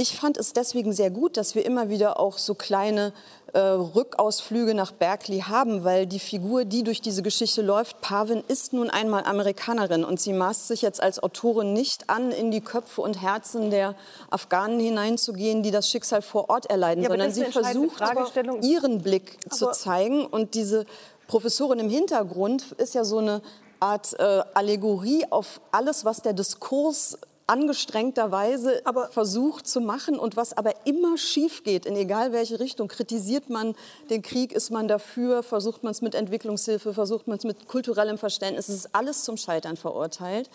[0.00, 3.12] ich fand es deswegen sehr gut, dass wir immer wieder auch so kleine
[3.52, 8.72] äh, Rückausflüge nach Berkeley haben, weil die Figur, die durch diese Geschichte läuft, Pavin, ist
[8.72, 10.02] nun einmal Amerikanerin.
[10.02, 13.94] Und sie maßt sich jetzt als Autorin nicht an, in die Köpfe und Herzen der
[14.30, 18.02] Afghanen hineinzugehen, die das Schicksal vor Ort erleiden, ja, sondern sie versucht,
[18.62, 20.24] ihren Blick zu zeigen.
[20.24, 20.86] Und diese
[21.26, 23.42] Professorin im Hintergrund ist ja so eine
[23.80, 27.18] Art äh, Allegorie auf alles, was der Diskurs
[27.50, 32.60] angestrengter Weise aber versucht zu machen und was aber immer schief geht, in egal welche
[32.60, 32.86] Richtung.
[32.88, 33.74] Kritisiert man
[34.08, 38.18] den Krieg, ist man dafür, versucht man es mit Entwicklungshilfe, versucht man es mit kulturellem
[38.18, 40.48] Verständnis, es ist alles zum Scheitern verurteilt.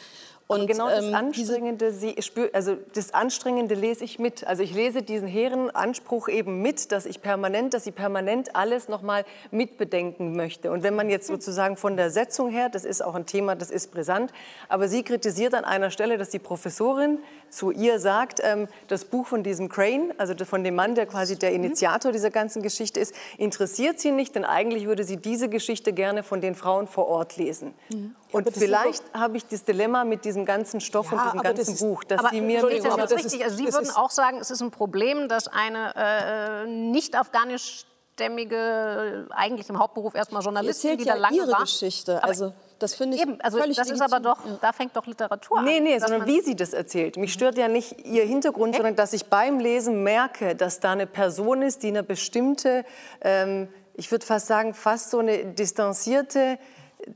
[0.48, 4.46] Und genau das ähm, Anstrengende, sie spür, also das Anstrengende lese ich mit.
[4.46, 8.88] Also ich lese diesen hehren Anspruch eben mit, dass ich permanent, dass sie permanent alles
[8.88, 10.70] noch mal mitbedenken möchte.
[10.70, 13.72] Und wenn man jetzt sozusagen von der Setzung her, das ist auch ein Thema, das
[13.72, 14.32] ist brisant,
[14.70, 17.18] aber sie kritisiert an einer Stelle, dass die Professorin
[17.50, 21.40] zu ihr sagt, ähm, das Buch von diesem Crane, also von dem Mann, der quasi
[21.40, 25.92] der Initiator dieser ganzen Geschichte ist, interessiert sie nicht, denn eigentlich würde sie diese Geschichte
[25.92, 27.74] gerne von den Frauen vor Ort lesen.
[27.90, 28.16] Mhm.
[28.36, 31.80] Und vielleicht habe ich das Dilemma mit diesem ganzen Stoff ja, und diesem ganzen das
[31.80, 32.68] Buch, dass aber, Sie mir...
[32.68, 33.44] Ist das jetzt richtig?
[33.44, 39.28] Also Sie würden auch sagen, es ist ein Problem, dass eine äh, nicht afghanisch türkischstämmige,
[39.32, 41.62] eigentlich im Hauptberuf erstmal Journalistin, die ja da lange ihre war.
[41.62, 42.18] Geschichte.
[42.18, 45.06] Aber also das finde ich Eben, also völlig das ist aber doch, da fängt doch
[45.06, 45.84] Literatur Nee, an.
[45.84, 47.18] nee, dass sondern wie sie das erzählt.
[47.18, 51.08] Mich stört ja nicht ihr Hintergrund, sondern dass ich beim Lesen merke, dass da eine
[51.08, 52.86] Person ist, die eine bestimmte,
[53.22, 56.58] ähm, ich würde fast sagen, fast so eine distanzierte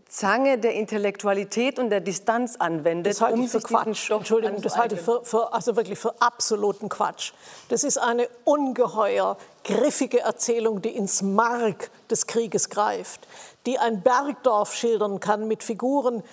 [0.07, 3.97] Zange der Intellektualität und der Distanz anwendet, Das um sich Quatsch.
[3.97, 7.33] Stoff Entschuldigung, das halte ich für, für, also wirklich für absoluten Quatsch.
[7.69, 13.27] Das ist eine ungeheuer griffige Erzählung, die ins Mark des Krieges greift,
[13.65, 16.23] die ein Bergdorf schildern kann mit Figuren,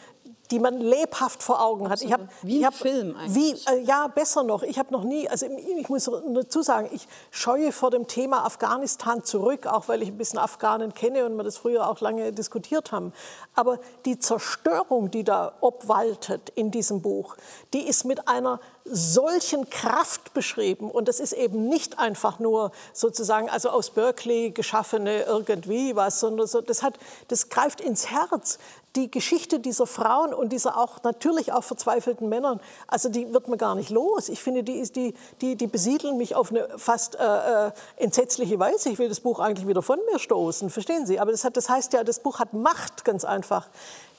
[0.50, 2.02] die man lebhaft vor Augen hat.
[2.02, 3.68] Ich hab, wie ein ich hab, Film Wie, eigentlich.
[3.68, 4.62] äh, ja, besser noch.
[4.62, 9.24] Ich habe noch nie, also ich muss dazu sagen, ich scheue vor dem Thema Afghanistan
[9.24, 12.92] zurück, auch weil ich ein bisschen Afghanen kenne und wir das früher auch lange diskutiert
[12.92, 13.12] haben.
[13.54, 17.37] Aber die Zerstörung, die da obwaltet in diesem Buch,
[17.72, 20.90] die ist mit einer solchen Kraft beschrieben.
[20.90, 26.46] Und das ist eben nicht einfach nur sozusagen, also aus Berkeley geschaffene irgendwie was, sondern
[26.46, 26.94] so, das, hat,
[27.28, 28.59] das greift ins Herz.
[28.96, 33.59] Die Geschichte dieser Frauen und dieser auch natürlich auch verzweifelten Männern, also die wird man
[33.59, 34.28] gar nicht los.
[34.28, 38.88] Ich finde, die, die, die, die besiedeln mich auf eine fast äh, äh, entsetzliche Weise.
[38.88, 41.20] Ich will das Buch eigentlich wieder von mir stoßen, verstehen Sie?
[41.20, 43.68] Aber das, hat, das heißt ja, das Buch hat Macht, ganz einfach.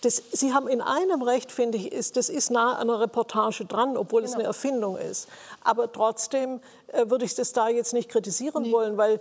[0.02, 3.66] Das, Sie haben in einem Recht, finde ich, ist, das ist nah an einer Reportage
[3.66, 5.28] dran, obwohl es eine Erfindung ist.
[5.64, 9.20] Aber trotzdem äh, würde ich das da jetzt nicht kritisieren wollen, weil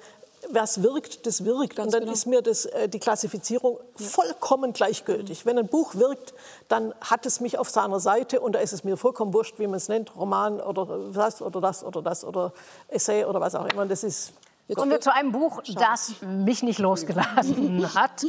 [0.50, 1.78] was wirkt, das wirkt.
[1.78, 2.12] Und dann genau.
[2.12, 5.46] ist mir das, äh, die Klassifizierung vollkommen gleichgültig.
[5.46, 6.34] Wenn ein Buch wirkt,
[6.68, 9.66] dann hat es mich auf seiner Seite und da ist es mir vollkommen wurscht, wie
[9.66, 12.52] man es nennt, Roman oder das oder das oder das oder
[12.88, 13.86] Essay oder was auch immer.
[13.86, 14.32] Das ist
[14.74, 18.26] Kommen wir zu einem Buch, das mich nicht losgelassen hat.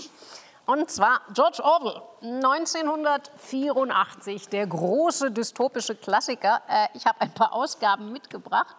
[0.68, 6.62] Und zwar George Orwell, 1984, der große dystopische Klassiker.
[6.68, 8.76] Äh, Ich habe ein paar Ausgaben mitgebracht.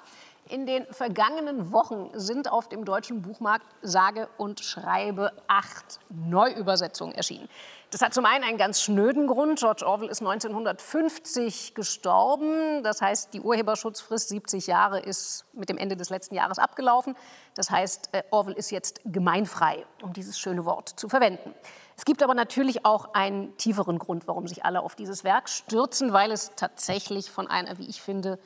[0.49, 7.51] In den vergangenen Wochen sind auf dem deutschen Buchmarkt sage und schreibe acht Neuübersetzungen erschienen.
[7.91, 9.59] Das hat zum einen einen ganz schnöden Grund.
[9.59, 12.83] George Orwell ist 1950 gestorben.
[12.83, 17.15] Das heißt, die Urheberschutzfrist 70 Jahre ist mit dem Ende des letzten Jahres abgelaufen.
[17.55, 21.55] Das heißt, äh, Orwell ist jetzt gemeinfrei, um dieses schöne Wort zu verwenden.
[21.97, 26.13] Es gibt aber natürlich auch einen tieferen Grund, warum sich alle auf dieses Werk stürzen,
[26.13, 28.39] weil es tatsächlich von einer, wie ich finde,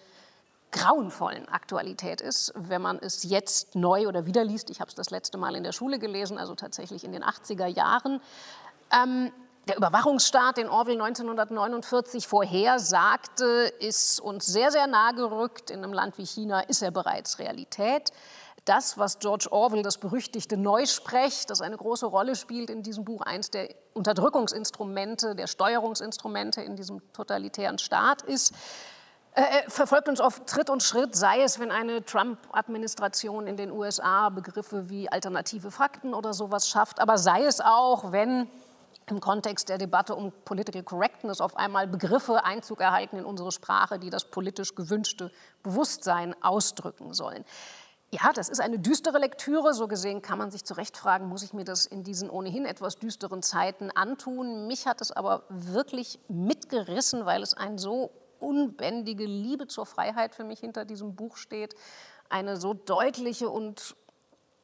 [0.72, 4.70] grauenvollen Aktualität ist, wenn man es jetzt neu oder wieder liest.
[4.70, 7.66] Ich habe es das letzte Mal in der Schule gelesen, also tatsächlich in den 80er
[7.66, 8.20] Jahren.
[8.90, 9.30] Ähm,
[9.68, 15.70] der Überwachungsstaat, den Orwell 1949 vorhersagte, ist uns sehr, sehr nahe gerückt.
[15.70, 18.10] In einem Land wie China ist er bereits Realität.
[18.64, 23.20] Das, was George Orwell, das berüchtigte Neusprech, das eine große Rolle spielt in diesem Buch,
[23.22, 28.54] eins der Unterdrückungsinstrumente, der Steuerungsinstrumente in diesem totalitären Staat ist,
[29.34, 34.28] äh, verfolgt uns auf Tritt und Schritt, sei es, wenn eine Trump-Administration in den USA
[34.28, 38.48] Begriffe wie alternative Fakten oder sowas schafft, aber sei es auch, wenn
[39.06, 43.98] im Kontext der Debatte um Political Correctness auf einmal Begriffe Einzug erhalten in unsere Sprache,
[43.98, 47.44] die das politisch gewünschte Bewusstsein ausdrücken sollen.
[48.10, 49.72] Ja, das ist eine düstere Lektüre.
[49.72, 52.66] So gesehen kann man sich zu Recht fragen, muss ich mir das in diesen ohnehin
[52.66, 54.66] etwas düsteren Zeiten antun?
[54.66, 58.10] Mich hat es aber wirklich mitgerissen, weil es ein so
[58.42, 61.74] unbändige Liebe zur Freiheit für mich hinter diesem Buch steht.
[62.28, 63.96] Eine so deutliche und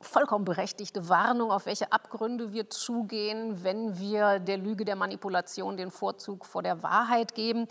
[0.00, 5.90] vollkommen berechtigte Warnung, auf welche Abgründe wir zugehen, wenn wir der Lüge der Manipulation den
[5.90, 7.66] Vorzug vor der Wahrheit geben.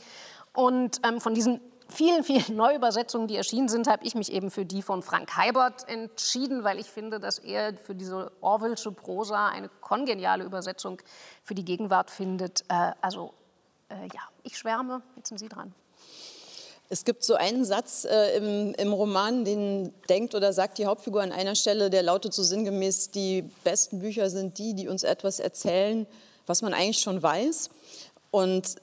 [0.54, 4.66] Und ähm, von diesen vielen, vielen Neuübersetzungen, die erschienen sind, habe ich mich eben für
[4.66, 9.70] die von Frank Heibert entschieden, weil ich finde, dass er für diese Orwellsche Prosa eine
[9.82, 11.02] kongeniale Übersetzung
[11.44, 12.64] für die Gegenwart findet.
[12.70, 13.34] Äh, also
[13.90, 15.74] äh, ja, ich schwärme, jetzt sind Sie dran.
[16.90, 21.22] Es gibt so einen Satz äh, im, im Roman, den denkt oder sagt die Hauptfigur
[21.22, 25.40] an einer Stelle, der lautet so sinngemäß, die besten Bücher sind die, die uns etwas
[25.40, 26.08] erzählen,
[26.46, 27.70] was man eigentlich schon weiß.
[28.32, 28.76] Und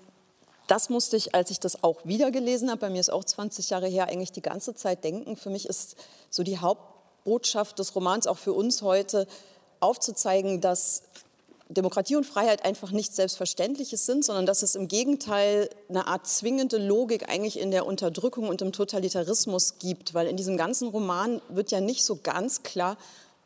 [0.66, 3.70] das musste ich, als ich das auch wieder gelesen habe, bei mir ist auch 20
[3.70, 5.36] Jahre her, eigentlich die ganze Zeit denken.
[5.36, 5.96] Für mich ist
[6.28, 9.26] so die Hauptbotschaft des Romans auch für uns heute
[9.80, 11.02] aufzuzeigen, dass
[11.68, 16.76] Demokratie und Freiheit einfach nichts Selbstverständliches sind, sondern dass es im Gegenteil eine Art zwingende
[16.76, 20.14] Logik eigentlich in der Unterdrückung und im Totalitarismus gibt.
[20.14, 22.98] Weil in diesem ganzen Roman wird ja nicht so ganz klar,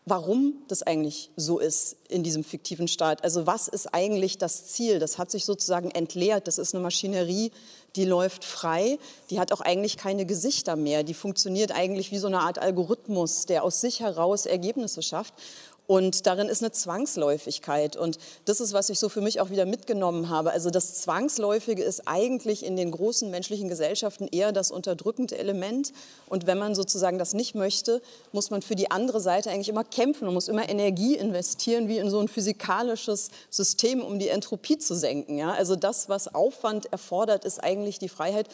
[0.08, 3.24] warum das eigentlich so ist in diesem fiktiven Staat.
[3.24, 4.98] Also was ist eigentlich das Ziel?
[4.98, 6.46] Das hat sich sozusagen entleert.
[6.46, 7.52] Das ist eine Maschinerie,
[7.96, 8.98] die läuft frei.
[9.30, 11.02] Die hat auch eigentlich keine Gesichter mehr.
[11.02, 15.34] Die funktioniert eigentlich wie so eine Art Algorithmus, der aus sich heraus Ergebnisse schafft.
[15.88, 17.96] Und darin ist eine Zwangsläufigkeit.
[17.96, 20.50] Und das ist, was ich so für mich auch wieder mitgenommen habe.
[20.50, 25.94] Also das Zwangsläufige ist eigentlich in den großen menschlichen Gesellschaften eher das unterdrückende Element.
[26.28, 29.82] Und wenn man sozusagen das nicht möchte, muss man für die andere Seite eigentlich immer
[29.82, 34.76] kämpfen und muss immer Energie investieren, wie in so ein physikalisches System, um die Entropie
[34.76, 35.38] zu senken.
[35.38, 35.54] Ja?
[35.54, 38.48] Also das, was Aufwand erfordert, ist eigentlich die Freiheit.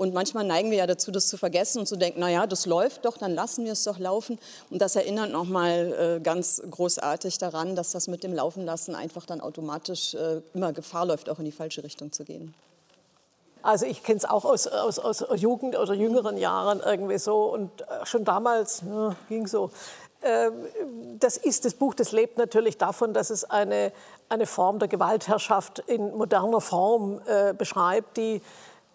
[0.00, 3.04] Und manchmal neigen wir ja dazu, das zu vergessen und zu denken, naja, das läuft
[3.04, 4.38] doch, dann lassen wir es doch laufen.
[4.70, 9.42] Und das erinnert nochmal äh, ganz großartig daran, dass das mit dem Laufenlassen einfach dann
[9.42, 12.54] automatisch äh, immer Gefahr läuft, auch in die falsche Richtung zu gehen.
[13.60, 17.82] Also ich kenne es auch aus, aus, aus Jugend- oder jüngeren Jahren irgendwie so und
[17.82, 19.70] äh, schon damals ja, ging so.
[20.22, 20.64] Ähm,
[21.18, 23.92] das ist das Buch, das lebt natürlich davon, dass es eine,
[24.30, 28.40] eine Form der Gewaltherrschaft in moderner Form äh, beschreibt, die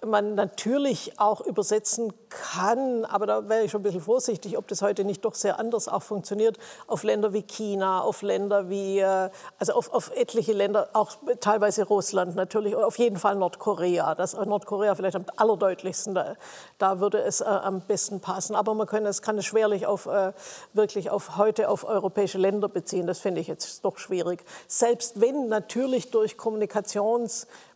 [0.03, 4.81] man natürlich auch übersetzen kann, aber da wäre ich schon ein bisschen vorsichtig, ob das
[4.81, 9.29] heute nicht doch sehr anders auch funktioniert, auf Länder wie China, auf Länder wie, äh,
[9.57, 14.15] also auf, auf etliche Länder, auch teilweise Russland natürlich, auf jeden Fall Nordkorea.
[14.15, 16.35] Das Nordkorea vielleicht am allerdeutlichsten, da,
[16.77, 18.55] da würde es äh, am besten passen.
[18.55, 20.33] Aber man kann es, kann es schwerlich auf, äh,
[20.73, 23.07] wirklich auf heute auf europäische Länder beziehen.
[23.07, 24.43] Das finde ich jetzt doch schwierig.
[24.67, 26.37] Selbst wenn natürlich durch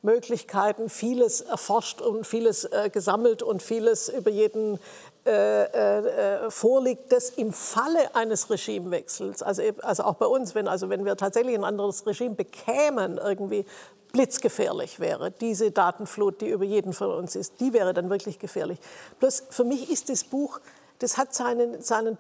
[0.02, 4.80] Kommunikationsmöglichkeiten vieles erforscht und vieles äh, gesammelt und vieles über jeden
[5.26, 10.90] äh, äh, vorliegt, das im Falle eines Regimewechsels, also, also auch bei uns, wenn, also
[10.90, 13.66] wenn wir tatsächlich ein anderes Regime bekämen, irgendwie
[14.12, 18.80] blitzgefährlich wäre, diese Datenflut, die über jeden von uns ist, die wäre dann wirklich gefährlich.
[19.20, 20.60] Bloß für mich ist das Buch,
[21.00, 22.18] das hat seinen, seinen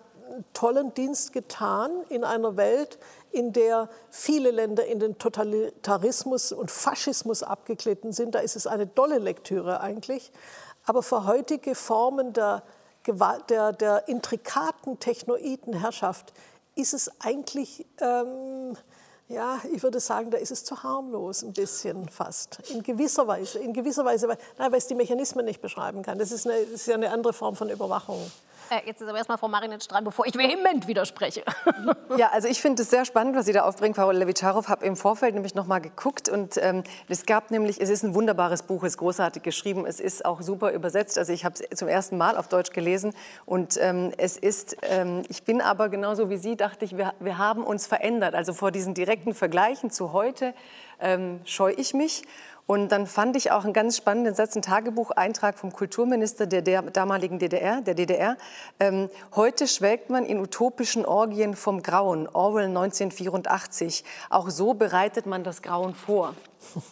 [0.53, 2.99] tollen Dienst getan in einer Welt,
[3.31, 8.35] in der viele Länder in den Totalitarismus und Faschismus abgeglitten sind.
[8.35, 10.31] Da ist es eine tolle Lektüre eigentlich.
[10.85, 12.63] Aber für heutige Formen der,
[13.49, 16.33] der, der intrikaten technoiden Herrschaft
[16.75, 18.75] ist es eigentlich, ähm,
[19.27, 22.59] ja, ich würde sagen, da ist es zu harmlos ein bisschen fast.
[22.71, 26.17] In gewisser Weise, in gewisser Weise, weil, nein, weil es die Mechanismen nicht beschreiben kann.
[26.17, 28.19] Das ist, eine, das ist ja eine andere Form von Überwachung.
[28.69, 31.43] Äh, jetzt ist aber erstmal Frau Marinitsch dran, bevor ich vehement widerspreche.
[32.17, 34.67] Ja, also ich finde es sehr spannend, was Sie da aufbringen, Frau Levitscharow.
[34.67, 38.15] habe im Vorfeld nämlich noch mal geguckt und ähm, es gab nämlich, es ist ein
[38.15, 41.17] wunderbares Buch, es ist großartig geschrieben, es ist auch super übersetzt.
[41.17, 43.13] Also ich habe es zum ersten Mal auf Deutsch gelesen
[43.45, 47.37] und ähm, es ist, ähm, ich bin aber genauso wie Sie, dachte ich, wir, wir
[47.37, 48.33] haben uns verändert.
[48.33, 50.53] Also vor diesen direkten Vergleichen zu heute
[50.99, 52.23] ähm, scheue ich mich.
[52.69, 56.83] Und dann fand ich auch einen ganz spannenden Satz, einen Tagebucheintrag vom Kulturminister der, der
[56.83, 58.37] damaligen DDR, der DDR.
[58.79, 64.03] Ähm, heute schwelgt man in utopischen Orgien vom Grauen, Orwell 1984.
[64.29, 66.35] Auch so bereitet man das Grauen vor.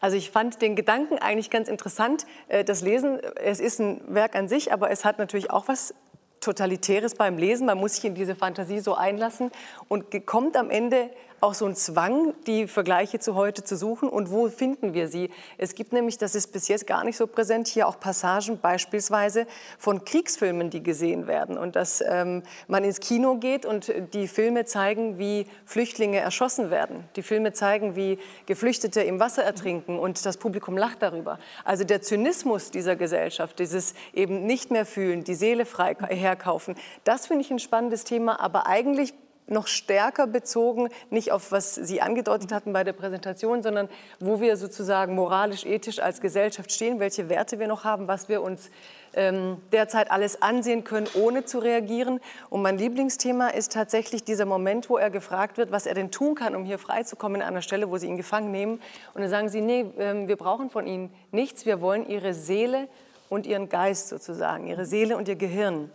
[0.00, 2.24] Also ich fand den Gedanken eigentlich ganz interessant.
[2.46, 5.92] Äh, das Lesen, es ist ein Werk an sich, aber es hat natürlich auch was
[6.40, 7.66] Totalitäres beim Lesen.
[7.66, 9.50] Man muss sich in diese Fantasie so einlassen
[9.88, 14.08] und kommt am Ende auch so ein Zwang, die Vergleiche zu heute zu suchen.
[14.08, 15.30] Und wo finden wir sie?
[15.56, 19.46] Es gibt nämlich, das ist bis jetzt gar nicht so präsent, hier auch Passagen beispielsweise
[19.78, 21.56] von Kriegsfilmen, die gesehen werden.
[21.56, 27.04] Und dass ähm, man ins Kino geht und die Filme zeigen, wie Flüchtlinge erschossen werden.
[27.16, 31.38] Die Filme zeigen, wie Geflüchtete im Wasser ertrinken und das Publikum lacht darüber.
[31.64, 36.74] Also der Zynismus dieser Gesellschaft, dieses eben nicht mehr fühlen, die Seele frei herkaufen,
[37.04, 38.40] das finde ich ein spannendes Thema.
[38.40, 39.14] Aber eigentlich
[39.48, 43.88] noch stärker bezogen, nicht auf was Sie angedeutet hatten bei der Präsentation, sondern
[44.20, 48.42] wo wir sozusagen moralisch, ethisch als Gesellschaft stehen, welche Werte wir noch haben, was wir
[48.42, 48.70] uns
[49.14, 52.20] ähm, derzeit alles ansehen können, ohne zu reagieren.
[52.50, 56.34] Und mein Lieblingsthema ist tatsächlich dieser Moment, wo er gefragt wird, was er denn tun
[56.34, 58.80] kann, um hier freizukommen an einer Stelle, wo sie ihn gefangen nehmen.
[59.14, 62.88] Und dann sagen sie, nee, ähm, wir brauchen von Ihnen nichts, wir wollen Ihre Seele
[63.28, 65.90] und Ihren Geist sozusagen, Ihre Seele und Ihr Gehirn.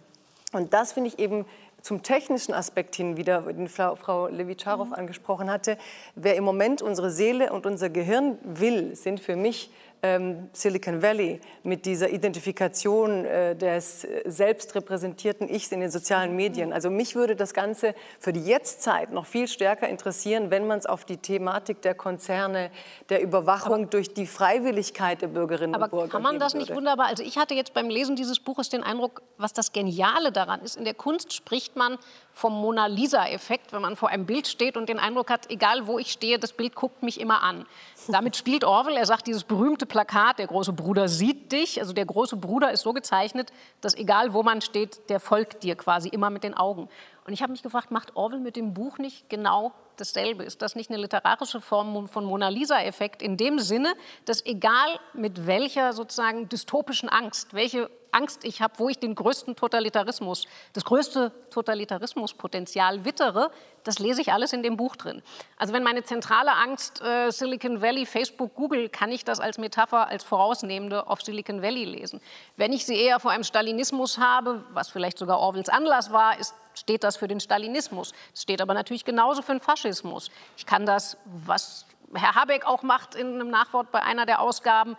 [0.52, 1.46] Und das finde ich eben
[1.84, 4.94] zum technischen Aspekt hin wieder, den Frau, Levitscharow mhm.
[4.94, 5.78] angesprochen hatte.
[6.16, 9.70] Wer im Moment unsere Seele und unser Gehirn will, sind für mich
[10.04, 16.74] ähm, Silicon Valley mit dieser Identifikation äh, des selbst repräsentierten Ichs in den sozialen Medien.
[16.74, 20.86] Also mich würde das Ganze für die Jetztzeit noch viel stärker interessieren, wenn man es
[20.86, 22.70] auf die Thematik der Konzerne,
[23.10, 26.08] der Überwachung aber, durch die Freiwilligkeit der Bürgerinnen aber und Bürger.
[26.10, 27.08] Kann man das nicht wunderbar?
[27.08, 30.76] Also ich hatte jetzt beim Lesen dieses Buches den Eindruck, was das Geniale daran ist.
[30.76, 31.98] In der Kunst spricht man
[32.34, 36.00] vom Mona Lisa-Effekt, wenn man vor einem Bild steht und den Eindruck hat, egal wo
[36.00, 37.66] ich stehe, das Bild guckt mich immer an.
[38.08, 38.98] Damit spielt Orwell.
[38.98, 41.80] Er sagt, dieses berühmte Plakat, der große Bruder sieht dich.
[41.80, 45.76] Also der große Bruder ist so gezeichnet, dass egal wo man steht, der folgt dir
[45.76, 46.90] quasi immer mit den Augen.
[47.26, 50.44] Und ich habe mich gefragt, macht Orwell mit dem Buch nicht genau dasselbe?
[50.44, 53.94] Ist das nicht eine literarische Form von Mona Lisa-Effekt in dem Sinne,
[54.26, 59.56] dass egal mit welcher sozusagen dystopischen Angst, welche Angst ich habe, wo ich den größten
[59.56, 63.52] Totalitarismus, das größte Totalitarismuspotenzial wittere,
[63.84, 65.22] das lese ich alles in dem Buch drin.
[65.58, 70.08] Also wenn meine zentrale Angst äh, Silicon Valley, Facebook, Google, kann ich das als Metapher,
[70.08, 72.22] als Vorausnehmende auf Silicon Valley lesen.
[72.58, 76.56] Wenn ich sie eher vor einem Stalinismus habe, was vielleicht sogar Orwells Anlass war, ist,
[76.76, 78.14] steht das für den Stalinismus.
[78.34, 80.32] Es steht aber natürlich genauso für den Faschismus.
[80.58, 81.86] Ich kann das, was
[82.16, 84.96] Herr Habeck auch macht in einem Nachwort bei einer der Ausgaben,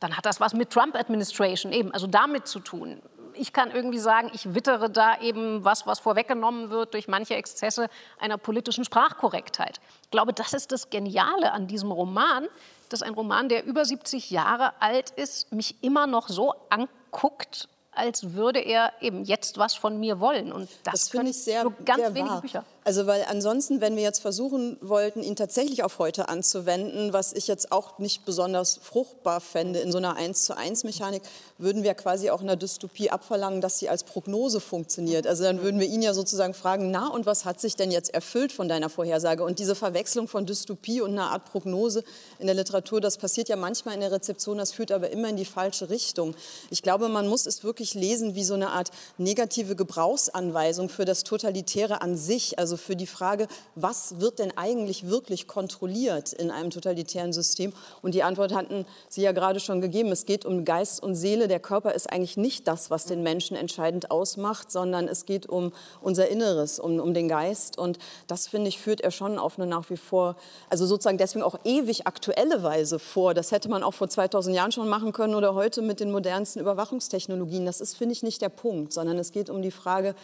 [0.00, 3.02] dann hat das was mit Trump-Administration eben, also damit zu tun.
[3.34, 7.88] Ich kann irgendwie sagen, ich wittere da eben was, was vorweggenommen wird durch manche Exzesse
[8.18, 9.80] einer politischen Sprachkorrektheit.
[10.02, 12.48] Ich glaube, das ist das Geniale an diesem Roman,
[12.88, 17.68] dass ein Roman, der über 70 Jahre alt ist, mich immer noch so anguckt
[17.98, 20.52] als würde er eben jetzt was von mir wollen.
[20.52, 22.40] Und das, das finde ich sehr, so ganz sehr wenige wahr.
[22.40, 22.64] Bücher.
[22.88, 27.46] Also weil ansonsten, wenn wir jetzt versuchen wollten, ihn tatsächlich auf heute anzuwenden, was ich
[27.46, 31.20] jetzt auch nicht besonders fruchtbar fände in so einer 1 zu 1 Mechanik,
[31.58, 35.26] würden wir quasi auch einer Dystopie abverlangen, dass sie als Prognose funktioniert.
[35.26, 38.14] Also dann würden wir ihn ja sozusagen fragen, na und was hat sich denn jetzt
[38.14, 39.44] erfüllt von deiner Vorhersage?
[39.44, 42.04] Und diese Verwechslung von Dystopie und einer Art Prognose
[42.38, 45.36] in der Literatur, das passiert ja manchmal in der Rezeption, das führt aber immer in
[45.36, 46.34] die falsche Richtung.
[46.70, 51.22] Ich glaube, man muss es wirklich lesen wie so eine Art negative Gebrauchsanweisung für das
[51.22, 56.70] Totalitäre an sich, also für die Frage, was wird denn eigentlich wirklich kontrolliert in einem
[56.70, 57.72] totalitären System?
[58.02, 60.10] Und die Antwort hatten Sie ja gerade schon gegeben.
[60.12, 61.48] Es geht um Geist und Seele.
[61.48, 65.72] Der Körper ist eigentlich nicht das, was den Menschen entscheidend ausmacht, sondern es geht um
[66.00, 67.78] unser Inneres, um, um den Geist.
[67.78, 70.36] Und das, finde ich, führt er schon auf eine nach wie vor,
[70.70, 73.34] also sozusagen deswegen auch ewig aktuelle Weise vor.
[73.34, 76.60] Das hätte man auch vor 2000 Jahren schon machen können oder heute mit den modernsten
[76.60, 77.66] Überwachungstechnologien.
[77.66, 80.14] Das ist, finde ich, nicht der Punkt, sondern es geht um die Frage,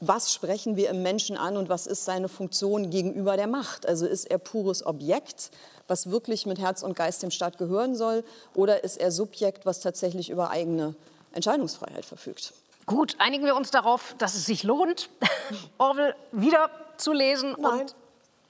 [0.00, 3.86] was sprechen wir im Menschen an und was ist seine Funktion gegenüber der Macht?
[3.86, 5.50] Also ist er pures Objekt,
[5.88, 8.24] was wirklich mit Herz und Geist dem Staat gehören soll,
[8.54, 10.94] oder ist er Subjekt, was tatsächlich über eigene
[11.32, 12.52] Entscheidungsfreiheit verfügt?
[12.86, 15.10] Gut, einigen wir uns darauf, dass es sich lohnt,
[15.78, 17.80] Orwell wieder zu lesen Nein.
[17.80, 17.94] und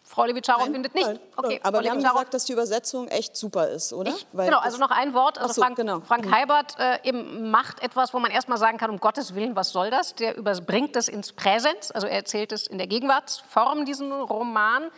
[0.09, 1.06] Frau Levitscharow Nein, findet nicht.
[1.06, 4.11] nein, okay, Aber Frau wir haben gesagt, dass die Übersetzung echt super ist, oder?
[4.11, 5.38] Ich, genau, also noch ein Wort.
[5.38, 6.00] Also so, Frank, genau.
[6.00, 6.34] Frank Mhm.
[6.34, 9.90] Heibert äh, eben macht etwas, wo man erstmal sagen kann, um Gottes Willen, was soll
[9.90, 10.14] das?
[10.14, 14.90] Der überbringt es ins Präsens, also er erzählt es in der Gegenwartsform, diesen Roman.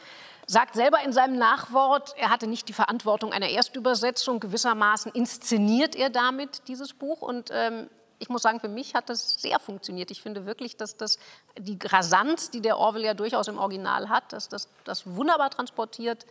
[0.46, 4.40] Sagt selber in seinem Nachwort, er hatte nicht die Verantwortung einer Erstübersetzung.
[4.40, 7.20] Gewissermaßen inszeniert er damit dieses Buch.
[7.22, 7.88] Und ähm,
[8.20, 10.10] ich muss sagen, für mich hat das sehr funktioniert.
[10.10, 11.18] Ich finde wirklich, dass das
[11.58, 16.26] die Rasanz, die der Orwell ja durchaus im Original hat, dass das, das wunderbar transportiert.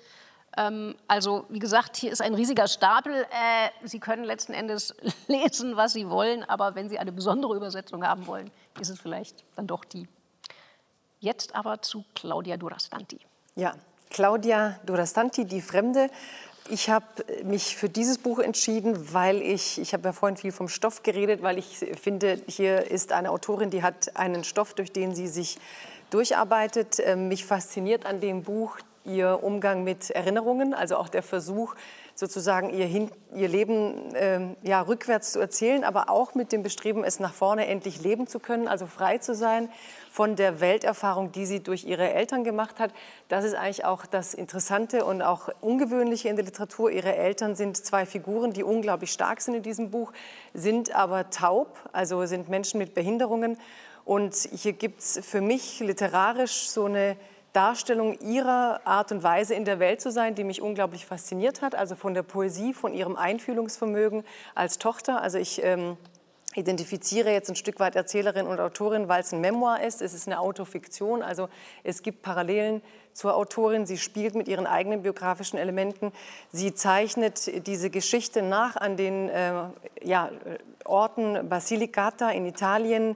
[0.55, 3.13] Ähm, also wie gesagt, hier ist ein riesiger Stapel.
[3.13, 4.95] Äh, Sie können letzten Endes
[5.27, 9.43] lesen, was Sie wollen, aber wenn Sie eine besondere Übersetzung haben wollen, ist es vielleicht
[9.55, 10.07] dann doch die.
[11.19, 13.19] Jetzt aber zu Claudia Durastanti.
[13.55, 13.73] Ja,
[14.09, 16.09] Claudia Durastanti, Die Fremde.
[16.67, 17.05] Ich habe
[17.43, 21.41] mich für dieses Buch entschieden, weil ich, ich habe ja vorhin viel vom Stoff geredet,
[21.41, 25.57] weil ich finde, hier ist eine Autorin, die hat einen Stoff, durch den sie sich
[26.09, 26.97] durcharbeitet.
[26.99, 31.75] Ähm, Mich fasziniert an dem Buch ihr Umgang mit Erinnerungen, also auch der Versuch,
[32.13, 37.03] sozusagen ihr, Hin ihr Leben ähm, ja, rückwärts zu erzählen, aber auch mit dem Bestreben,
[37.03, 39.69] es nach vorne endlich leben zu können, also frei zu sein
[40.11, 42.91] von der Welterfahrung, die sie durch ihre Eltern gemacht hat.
[43.27, 46.89] Das ist eigentlich auch das Interessante und auch Ungewöhnliche in der Literatur.
[46.89, 50.11] Ihre Eltern sind zwei Figuren, die unglaublich stark sind in diesem Buch,
[50.53, 53.57] sind aber taub, also sind Menschen mit Behinderungen.
[54.03, 57.15] Und hier gibt es für mich literarisch so eine
[57.53, 61.75] Darstellung ihrer Art und Weise in der Welt zu sein, die mich unglaublich fasziniert hat.
[61.75, 64.23] Also von der Poesie, von ihrem Einfühlungsvermögen
[64.55, 65.21] als Tochter.
[65.21, 65.97] Also ich ähm,
[66.55, 70.01] identifiziere jetzt ein Stück weit Erzählerin und Autorin, weil es ein Memoir ist.
[70.01, 71.21] Es ist eine Autofiktion.
[71.21, 71.47] Also
[71.83, 72.81] es gibt Parallelen
[73.13, 73.85] zur Autorin.
[73.85, 76.11] Sie spielt mit ihren eigenen biografischen Elementen.
[76.51, 79.51] Sie zeichnet diese Geschichte nach an den äh,
[80.01, 80.31] ja,
[80.85, 83.15] Orten Basilicata in Italien,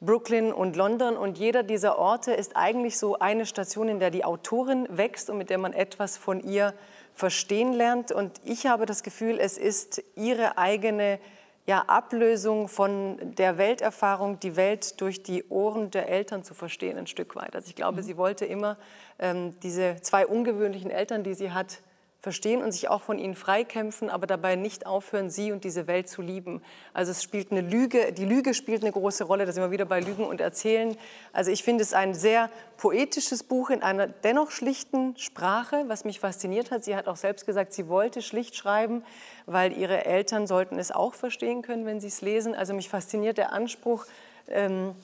[0.00, 1.16] Brooklyn und London.
[1.16, 5.38] Und jeder dieser Orte ist eigentlich so eine Station, in der die Autorin wächst und
[5.38, 6.74] mit der man etwas von ihr
[7.14, 8.10] verstehen lernt.
[8.10, 11.20] Und ich habe das Gefühl, es ist ihre eigene
[11.66, 17.06] ja, Ablösung von der Welterfahrung, die Welt durch die Ohren der Eltern zu verstehen, ein
[17.06, 17.54] Stück weit.
[17.54, 18.76] Also ich glaube, sie wollte immer
[19.18, 21.82] ähm, diese zwei ungewöhnlichen Eltern, die sie hat,
[22.22, 26.08] verstehen und sich auch von ihnen freikämpfen, aber dabei nicht aufhören, sie und diese Welt
[26.08, 26.62] zu lieben.
[26.94, 29.86] Also es spielt eine Lüge, die Lüge spielt eine große Rolle, da sind wir wieder
[29.86, 30.96] bei Lügen und Erzählen.
[31.32, 36.20] Also ich finde es ein sehr poetisches Buch in einer dennoch schlichten Sprache, was mich
[36.20, 36.84] fasziniert hat.
[36.84, 39.02] Sie hat auch selbst gesagt, sie wollte schlicht schreiben,
[39.46, 42.54] weil ihre Eltern sollten es auch verstehen können, wenn sie es lesen.
[42.54, 44.06] Also mich fasziniert der Anspruch
[44.46, 44.94] ähm,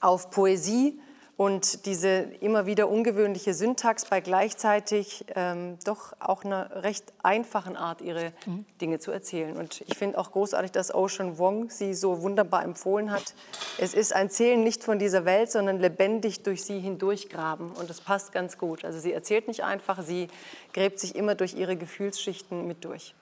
[0.00, 0.98] auf Poesie,
[1.36, 2.08] Und diese
[2.40, 8.64] immer wieder ungewöhnliche Syntax bei gleichzeitig ähm, doch auch einer recht einfachen Art, ihre mhm.
[8.80, 9.54] Dinge zu erzählen.
[9.58, 13.34] Und ich finde auch großartig, dass Ocean Wong sie so wunderbar empfohlen hat.
[13.76, 17.70] Es ist ein Zählen nicht von dieser Welt, sondern lebendig durch sie hindurchgraben.
[17.72, 18.86] Und das passt ganz gut.
[18.86, 20.28] Also sie erzählt nicht einfach, sie
[20.72, 23.14] gräbt sich immer durch ihre Gefühlsschichten mit durch.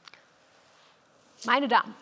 [1.45, 1.97] Meine Damen,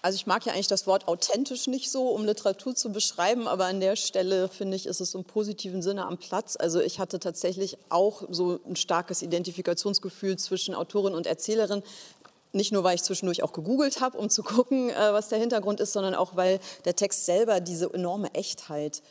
[0.00, 3.64] also ich mag ja eigentlich das Wort authentisch nicht so, um Literatur zu beschreiben, aber
[3.64, 6.56] an der Stelle finde ich, ist es im positiven Sinne am Platz.
[6.58, 11.82] Also ich hatte tatsächlich auch so ein starkes Identifikationsgefühl zwischen Autorin und Erzählerin.
[12.52, 15.80] Nicht nur, weil ich zwischendurch auch gegoogelt habe, um zu gucken, äh, was der Hintergrund
[15.80, 19.02] ist, sondern auch, weil der Text selber diese enorme Echtheit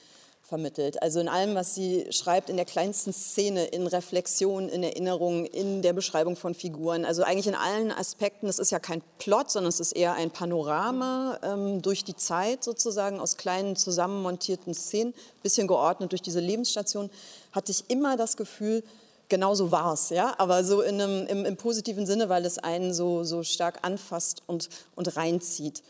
[0.48, 1.02] vermittelt.
[1.04, 5.82] Also in allem, was sie schreibt, in der kleinsten Szene, in Reflexion, in Erinnerung, in
[5.82, 7.04] der Beschreibung von Figuren.
[7.04, 8.48] Also eigentlich in allen Aspekten.
[8.48, 12.64] Es ist ja kein Plot, sondern es ist eher ein Panorama ähm, durch die Zeit
[12.64, 17.10] sozusagen aus kleinen zusammenmontierten Szenen, bisschen geordnet durch diese Lebensstation.
[17.52, 18.84] Hatte ich immer das Gefühl,
[19.28, 22.94] genauso war es, ja, aber so in einem, im, im, positiven Sinne, weil es einen
[22.94, 25.84] so, so stark anfasst und, und reinzieht.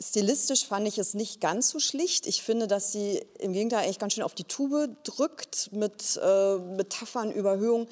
[0.00, 2.26] Stilistisch fand ich es nicht ganz so schlicht.
[2.26, 6.56] Ich finde, dass sie im Gegenteil eigentlich ganz schön auf die Tube drückt mit äh,
[6.56, 7.88] Metaphern, Überhöhungen.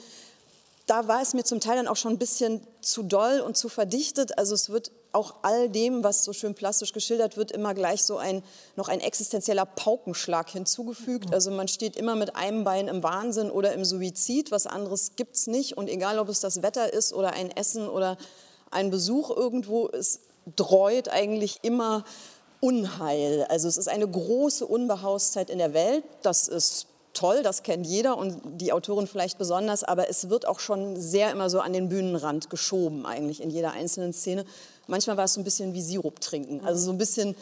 [0.86, 3.68] Da war es mir zum Teil dann auch schon ein bisschen zu doll und zu
[3.68, 4.38] verdichtet.
[4.38, 8.18] Also es wird auch all dem, was so schön plastisch geschildert wird, immer gleich so
[8.18, 8.44] ein
[8.76, 11.34] noch ein existenzieller Paukenschlag hinzugefügt.
[11.34, 14.52] Also man steht immer mit einem Bein im Wahnsinn oder im Suizid.
[14.52, 15.76] Was anderes gibt es nicht.
[15.76, 18.16] Und egal, ob es das Wetter ist oder ein Essen oder
[18.70, 20.20] ein Besuch irgendwo, es
[20.54, 22.04] dreut eigentlich immer
[22.60, 23.44] Unheil.
[23.48, 26.04] Also es ist eine große Unbehaustheit in der Welt.
[26.22, 26.86] Das ist
[27.16, 31.30] toll, das kennt jeder und die Autorin vielleicht besonders, aber es wird auch schon sehr
[31.30, 34.44] immer so an den Bühnenrand geschoben eigentlich in jeder einzelnen Szene.
[34.86, 37.34] Manchmal war es so ein bisschen wie Sirup trinken, also so ein bisschen,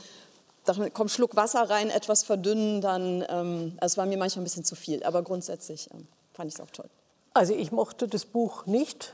[0.65, 4.65] da kommt Schluck Wasser rein, etwas verdünnen, dann, ähm, es war mir manchmal ein bisschen
[4.65, 6.89] zu viel, aber grundsätzlich ähm, fand ich es auch toll.
[7.35, 9.13] Also ich mochte das Buch nicht,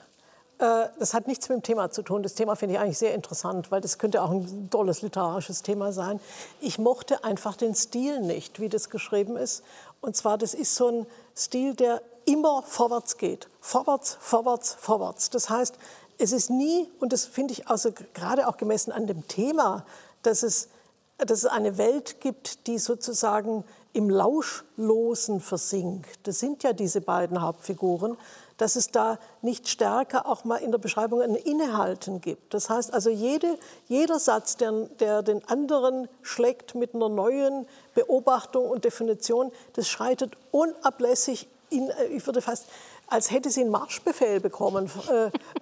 [0.61, 2.23] das hat nichts mit dem Thema zu tun.
[2.23, 5.91] Das Thema finde ich eigentlich sehr interessant, weil das könnte auch ein tolles literarisches Thema
[5.93, 6.21] sein.
[6.61, 9.63] Ich mochte einfach den Stil nicht, wie das geschrieben ist.
[10.03, 13.49] Und zwar, das ist so ein Stil, der immer vorwärts geht.
[13.61, 15.31] Vorwärts, vorwärts, vorwärts.
[15.31, 15.77] Das heißt,
[16.19, 19.87] es ist nie, und das finde ich also gerade auch gemessen an dem Thema,
[20.23, 20.69] dass es,
[21.17, 26.27] dass es eine Welt gibt, die sozusagen im Lauschlosen versinkt.
[26.27, 28.19] Das sind ja diese beiden Hauptfiguren
[28.61, 32.53] dass es da nicht stärker auch mal in der Beschreibung ein Innehalten gibt.
[32.53, 33.59] Das heißt also, jede,
[33.89, 40.35] jeder Satz, der, der den anderen schlägt mit einer neuen Beobachtung und Definition, das schreitet
[40.51, 42.67] unablässig in, äh, ich würde fast
[43.11, 44.91] als hätte sie einen Marschbefehl bekommen,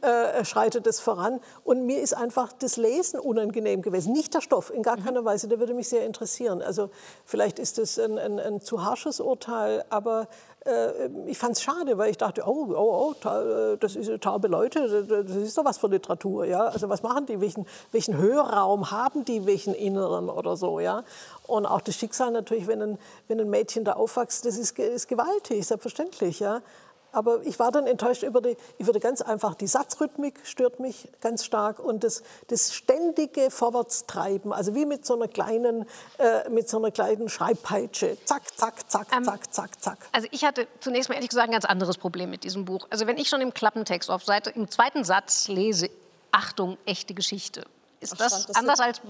[0.02, 1.40] äh, äh, schreitet es voran.
[1.64, 4.12] Und mir ist einfach das Lesen unangenehm gewesen.
[4.12, 6.62] Nicht der Stoff, in gar keiner Weise, der würde mich sehr interessieren.
[6.62, 6.90] Also
[7.24, 10.28] vielleicht ist das ein, ein, ein zu harsches Urteil, aber
[10.68, 14.48] äh, ich fand es schade, weil ich dachte, oh, oh, oh äh, das ist taube
[14.48, 16.64] Leute, das ist doch was für Literatur, ja.
[16.66, 21.04] Also was machen die, welchen, welchen Hörraum haben die, welchen Inneren oder so, ja.
[21.46, 25.08] Und auch das Schicksal natürlich, wenn ein, wenn ein Mädchen da aufwächst, das ist, ist
[25.08, 26.60] gewaltig, selbstverständlich, ja.
[27.12, 31.08] Aber ich war dann enttäuscht über die, ich würde ganz einfach, die Satzrhythmik stört mich
[31.20, 35.86] ganz stark und das, das ständige Vorwärtstreiben, also wie mit so einer kleinen,
[36.18, 38.16] äh, mit so einer kleinen Schreibpeitsche.
[38.24, 39.98] Zack, zack, zack, ähm, zack, zack, zack.
[40.12, 42.86] Also ich hatte zunächst mal ehrlich gesagt ein ganz anderes Problem mit diesem Buch.
[42.90, 45.90] Also wenn ich schon im Klappentext auf Seite, im zweiten Satz lese,
[46.30, 47.64] Achtung, echte Geschichte,
[48.00, 49.00] ist Ach, das, das anders als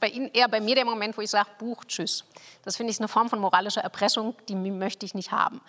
[0.00, 2.24] bei Ihnen, eher bei mir der Moment, wo ich sage, Buch, tschüss.
[2.64, 5.60] Das finde ich eine Form von moralischer Erpressung, die möchte ich nicht haben.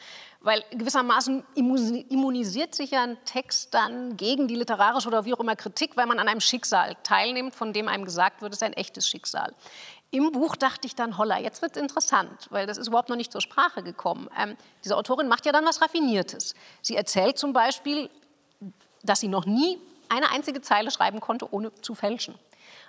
[0.42, 5.56] Weil gewissermaßen immunisiert sich ja ein Text dann gegen die literarische oder wie auch immer
[5.56, 8.74] Kritik, weil man an einem Schicksal teilnimmt, von dem einem gesagt wird, es ist ein
[8.74, 9.54] echtes Schicksal.
[10.12, 13.16] Im Buch dachte ich dann, holla, jetzt wird es interessant, weil das ist überhaupt noch
[13.16, 14.28] nicht zur Sprache gekommen.
[14.38, 16.56] Ähm, diese Autorin macht ja dann was Raffiniertes.
[16.82, 18.10] Sie erzählt zum Beispiel,
[19.04, 22.36] dass sie noch nie eine einzige Zeile schreiben konnte, ohne zu fälschen.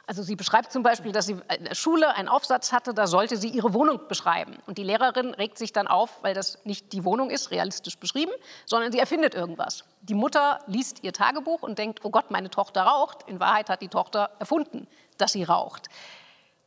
[0.07, 3.37] Also sie beschreibt zum Beispiel, dass sie in der Schule einen Aufsatz hatte, da sollte
[3.37, 4.59] sie ihre Wohnung beschreiben.
[4.67, 8.33] Und die Lehrerin regt sich dann auf, weil das nicht die Wohnung ist, realistisch beschrieben,
[8.67, 9.85] sondern sie erfindet irgendwas.
[10.03, 13.29] Die Mutter liest ihr Tagebuch und denkt, oh Gott, meine Tochter raucht.
[13.29, 14.87] In Wahrheit hat die Tochter erfunden,
[15.19, 15.89] dass sie raucht.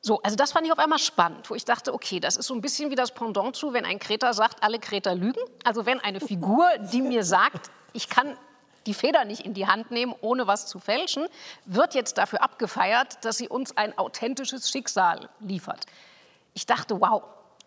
[0.06, 2.54] So, also das fand ich auf einmal spannend, wo ich dachte, okay, das ist so
[2.54, 5.40] ein bisschen wie das Pendant zu, wenn ein Kreter sagt, alle Kreter lügen.
[5.64, 8.38] Also wenn eine Figur, die mir sagt, ich kann
[8.86, 11.28] die Feder nicht in die Hand nehmen, ohne was zu fälschen,
[11.66, 15.86] wird jetzt dafür abgefeiert, dass sie uns ein authentisches Schicksal liefert.
[16.54, 17.24] Ich dachte, wow,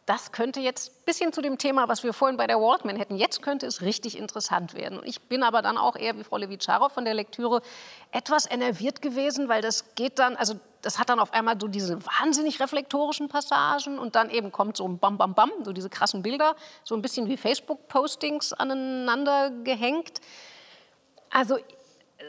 [0.06, 3.16] das könnte jetzt ein bisschen zu dem Thema, was wir vorhin bei der Walkman hätten,
[3.16, 5.00] jetzt könnte es richtig interessant werden.
[5.04, 7.60] Ich bin aber dann auch eher wie Frau Levitscharow von der Lektüre
[8.12, 12.06] etwas enerviert gewesen, weil das geht dann, also das hat dann auf einmal so diese
[12.06, 16.22] wahnsinnig reflektorischen Passagen und dann eben kommt so ein Bam, Bam, Bam, so diese krassen
[16.22, 16.54] Bilder,
[16.84, 20.20] so ein bisschen wie Facebook-Postings aneinander gehängt.
[21.30, 21.58] Also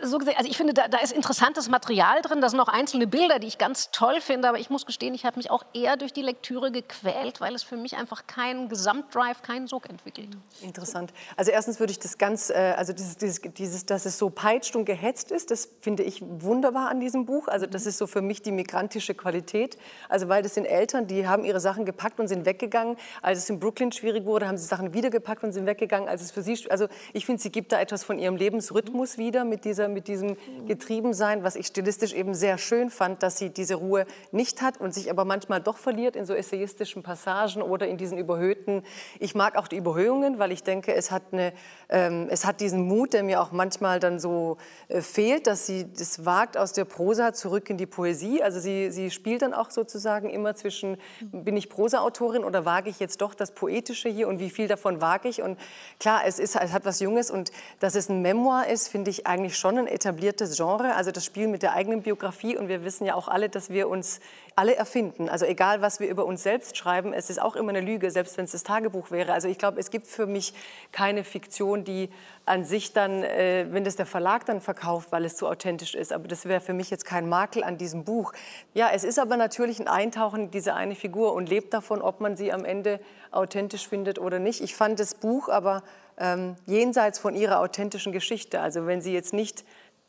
[0.01, 2.41] so gesehen, also ich finde, da, da, ist interessantes Material drin.
[2.41, 4.49] Da sind auch einzelne Bilder, die ich ganz toll finde.
[4.49, 7.63] Aber ich muss gestehen, ich habe mich auch eher durch die Lektüre gequält, weil es
[7.63, 10.29] für mich einfach keinen Gesamtdrive, keinen Sog entwickelt.
[10.61, 11.13] Interessant.
[11.37, 14.75] Also erstens würde ich das ganz, äh, also dieses, dieses, dieses, dass es so peitscht
[14.75, 17.47] und gehetzt ist, das finde ich wunderbar an diesem Buch.
[17.47, 19.77] Also das ist so für mich die migrantische Qualität.
[20.09, 22.97] Also weil das sind Eltern, die haben ihre Sachen gepackt und sind weggegangen.
[23.21, 26.09] Als es in Brooklyn schwierig wurde, haben sie Sachen wieder gepackt und sind weggegangen.
[26.09, 29.45] Als es für sie, also ich finde, sie gibt da etwas von ihrem Lebensrhythmus wieder
[29.45, 33.51] mit dieser dieser, mit diesem Getriebensein, was ich stilistisch eben sehr schön fand, dass sie
[33.51, 37.87] diese Ruhe nicht hat und sich aber manchmal doch verliert in so essayistischen Passagen oder
[37.87, 38.83] in diesen überhöhten.
[39.19, 41.53] Ich mag auch die Überhöhungen, weil ich denke, es hat, eine,
[41.89, 44.57] ähm, es hat diesen Mut, der mir auch manchmal dann so
[44.87, 48.41] äh, fehlt, dass sie das wagt aus der Prosa zurück in die Poesie.
[48.41, 50.97] Also sie, sie spielt dann auch sozusagen immer zwischen,
[51.31, 55.01] bin ich Prosa-Autorin oder wage ich jetzt doch das Poetische hier und wie viel davon
[55.01, 55.43] wage ich?
[55.43, 55.59] Und
[55.99, 59.27] klar, es, ist, es hat was Junges und dass es ein Memoir ist, finde ich
[59.27, 62.57] eigentlich schon ein etabliertes Genre, also das Spiel mit der eigenen Biografie.
[62.57, 64.19] Und wir wissen ja auch alle, dass wir uns
[64.55, 65.29] alle erfinden.
[65.29, 68.37] Also egal, was wir über uns selbst schreiben, es ist auch immer eine Lüge, selbst
[68.37, 69.33] wenn es das Tagebuch wäre.
[69.33, 70.53] Also ich glaube, es gibt für mich
[70.91, 72.09] keine Fiktion, die
[72.45, 76.13] an sich dann, äh, wenn das der Verlag dann verkauft, weil es zu authentisch ist.
[76.13, 78.33] Aber das wäre für mich jetzt kein Makel an diesem Buch.
[78.73, 82.21] Ja, es ist aber natürlich ein Eintauchen in diese eine Figur und lebt davon, ob
[82.21, 82.99] man sie am Ende
[83.31, 84.61] authentisch findet oder nicht.
[84.61, 85.83] Ich fand das Buch aber
[86.17, 88.59] ähm, jenseits von ihrer authentischen Geschichte.
[88.59, 89.63] Also wenn sie jetzt nicht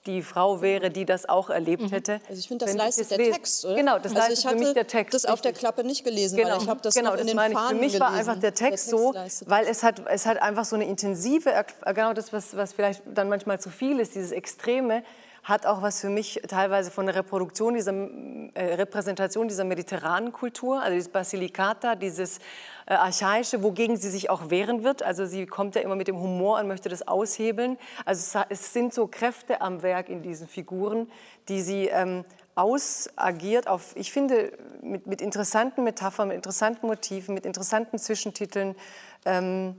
[0.07, 1.91] die Frau wäre, die das auch erlebt mhm.
[1.91, 2.21] hätte.
[2.29, 3.75] Also ich finde, das leistet der Text, oder?
[3.75, 5.15] Genau, das also leistet ich für mich der Text.
[5.15, 6.51] das auf der Klappe nicht gelesen, genau.
[6.51, 8.01] weil ich habe das genau, noch in das den meine Fahnen Für mich gelesen.
[8.01, 10.87] war einfach der Text, der Text so, weil es hat, es hat einfach so eine
[10.87, 11.53] intensive,
[11.87, 15.03] genau das, was, was vielleicht dann manchmal zu viel ist, dieses Extreme,
[15.45, 17.93] hat auch was für mich teilweise von der Reproduktion dieser
[18.55, 22.39] äh, Repräsentation dieser mediterranen Kultur, also dieses Basilicata, dieses
[22.89, 25.03] äh, archaische, wogegen sie sich auch wehren wird.
[25.03, 27.77] Also sie kommt ja immer mit dem Humor und möchte das aushebeln.
[28.07, 31.11] Also es, es sind so Kräfte am Werk in diesen Figuren,
[31.49, 32.25] die sie ähm,
[32.55, 38.75] ausagiert auf, ich finde, mit, mit interessanten Metaphern, mit interessanten Motiven, mit interessanten Zwischentiteln.
[39.27, 39.77] Ähm,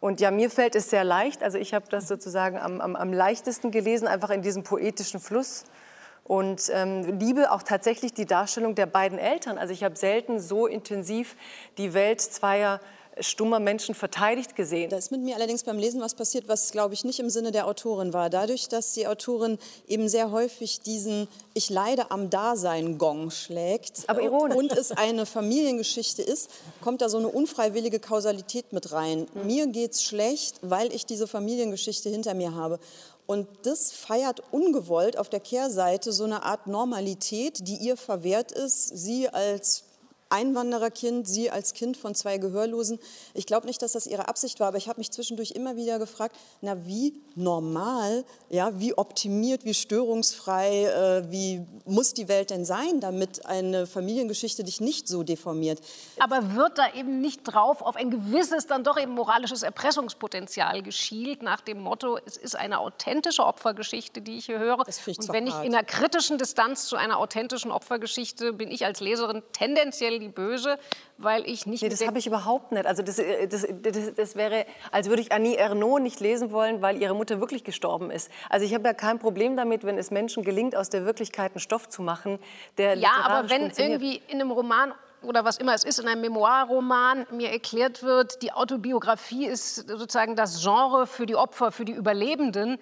[0.00, 1.44] und ja, mir fällt es sehr leicht.
[1.44, 5.64] Also ich habe das sozusagen am, am, am, leichtesten gelesen, einfach in diesem poetischen Fluss.
[6.28, 9.58] Und ähm, liebe auch tatsächlich die Darstellung der beiden Eltern.
[9.58, 11.34] Also ich habe selten so intensiv
[11.78, 12.80] die Welt zweier
[13.20, 14.90] stummer Menschen verteidigt gesehen.
[14.90, 17.52] Da ist mit mir allerdings beim Lesen was passiert, was, glaube ich, nicht im Sinne
[17.52, 18.30] der Autorin war.
[18.30, 24.56] Dadurch, dass die Autorin eben sehr häufig diesen Ich leide am Dasein-Gong schlägt Aber ironisch.
[24.56, 26.50] und es eine Familiengeschichte ist,
[26.80, 29.26] kommt da so eine unfreiwillige Kausalität mit rein.
[29.34, 29.46] Mhm.
[29.46, 32.78] Mir geht's schlecht, weil ich diese Familiengeschichte hinter mir habe.
[33.28, 38.88] Und das feiert ungewollt auf der Kehrseite so eine Art Normalität, die ihr verwehrt ist.
[38.88, 39.84] Sie als
[40.30, 42.98] Einwandererkind, sie als Kind von zwei Gehörlosen.
[43.34, 45.98] Ich glaube nicht, dass das ihre Absicht war, aber ich habe mich zwischendurch immer wieder
[45.98, 52.64] gefragt, na wie normal, ja, wie optimiert, wie störungsfrei, äh, wie muss die Welt denn
[52.64, 55.80] sein, damit eine Familiengeschichte dich nicht so deformiert.
[56.18, 61.42] Aber wird da eben nicht drauf auf ein gewisses, dann doch eben moralisches Erpressungspotenzial geschielt,
[61.42, 64.84] nach dem Motto, es ist eine authentische Opfergeschichte, die ich hier höre.
[64.86, 69.00] Ich Und wenn ich in einer kritischen Distanz zu einer authentischen Opfergeschichte bin ich als
[69.00, 70.78] Leserin tendenziell die Böse,
[71.16, 71.82] weil ich nicht.
[71.82, 72.86] Nee, das habe ich überhaupt nicht.
[72.86, 76.82] Also das, äh, das, das, das, wäre, als würde ich Annie Ernaux nicht lesen wollen,
[76.82, 78.30] weil ihre Mutter wirklich gestorben ist.
[78.48, 81.60] Also ich habe ja kein Problem damit, wenn es Menschen gelingt, aus der Wirklichkeit einen
[81.60, 82.38] Stoff zu machen,
[82.76, 84.92] der Ja, aber wenn irgendwie in einem Roman
[85.22, 90.36] oder was immer es ist, in einem Memoirroman mir erklärt wird, die Autobiografie ist sozusagen
[90.36, 92.78] das Genre für die Opfer, für die Überlebenden,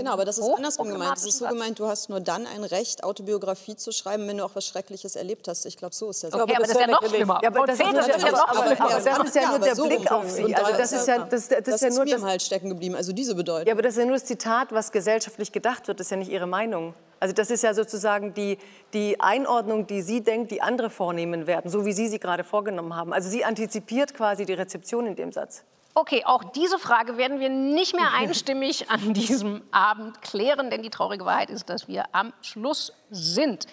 [0.00, 1.16] Genau, aber das ist andersrum gemeint.
[1.16, 4.44] Es ist so gemeint, du hast nur dann ein Recht, Autobiografie zu schreiben, wenn du
[4.44, 5.64] auch was Schreckliches erlebt hast.
[5.66, 6.32] Ich glaube, so ist das.
[6.32, 7.40] Okay, aber, aber das ist ja noch schlimmer.
[7.42, 9.86] Ja, aber das, ist, das, ja noch aber, aber das ist ja nur der so
[9.86, 10.54] Blick auf sie.
[10.54, 12.94] Also das ist ja das, das, das ist ja nur mir halt stecken geblieben.
[12.96, 13.66] Also diese Bedeutung.
[13.66, 16.00] Ja, aber das ist ja nur das Zitat, was gesellschaftlich gedacht wird.
[16.00, 16.94] Das ist ja nicht ihre Meinung.
[17.20, 18.58] Also das ist ja sozusagen die,
[18.92, 22.94] die Einordnung, die sie denkt, die andere vornehmen werden, so wie Sie sie gerade vorgenommen
[22.94, 23.12] haben.
[23.12, 25.64] Also sie antizipiert quasi die Rezeption in dem Satz.
[25.96, 30.90] Okay, auch diese Frage werden wir nicht mehr einstimmig an diesem Abend klären, denn die
[30.90, 33.68] traurige Wahrheit ist, dass wir am Schluss sind.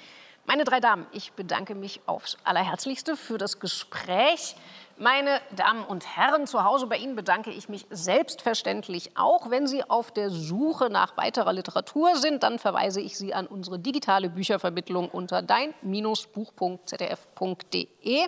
[0.46, 4.56] Meine drei Damen, ich bedanke mich aufs Allerherzlichste für das Gespräch.
[4.98, 9.50] Meine Damen und Herren, zu Hause bei Ihnen bedanke ich mich selbstverständlich auch.
[9.50, 13.80] Wenn Sie auf der Suche nach weiterer Literatur sind, dann verweise ich Sie an unsere
[13.80, 18.28] digitale Büchervermittlung unter dein-buch.zdf.de.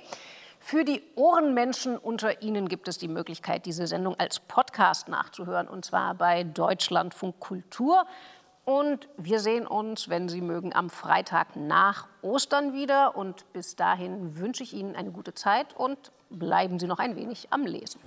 [0.65, 5.83] Für die Ohrenmenschen unter Ihnen gibt es die Möglichkeit, diese Sendung als Podcast nachzuhören, und
[5.83, 8.05] zwar bei Deutschlandfunk Kultur.
[8.63, 13.17] Und wir sehen uns, wenn Sie mögen, am Freitag nach Ostern wieder.
[13.17, 17.47] Und bis dahin wünsche ich Ihnen eine gute Zeit und bleiben Sie noch ein wenig
[17.49, 17.99] am Lesen.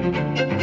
[0.00, 0.57] Musik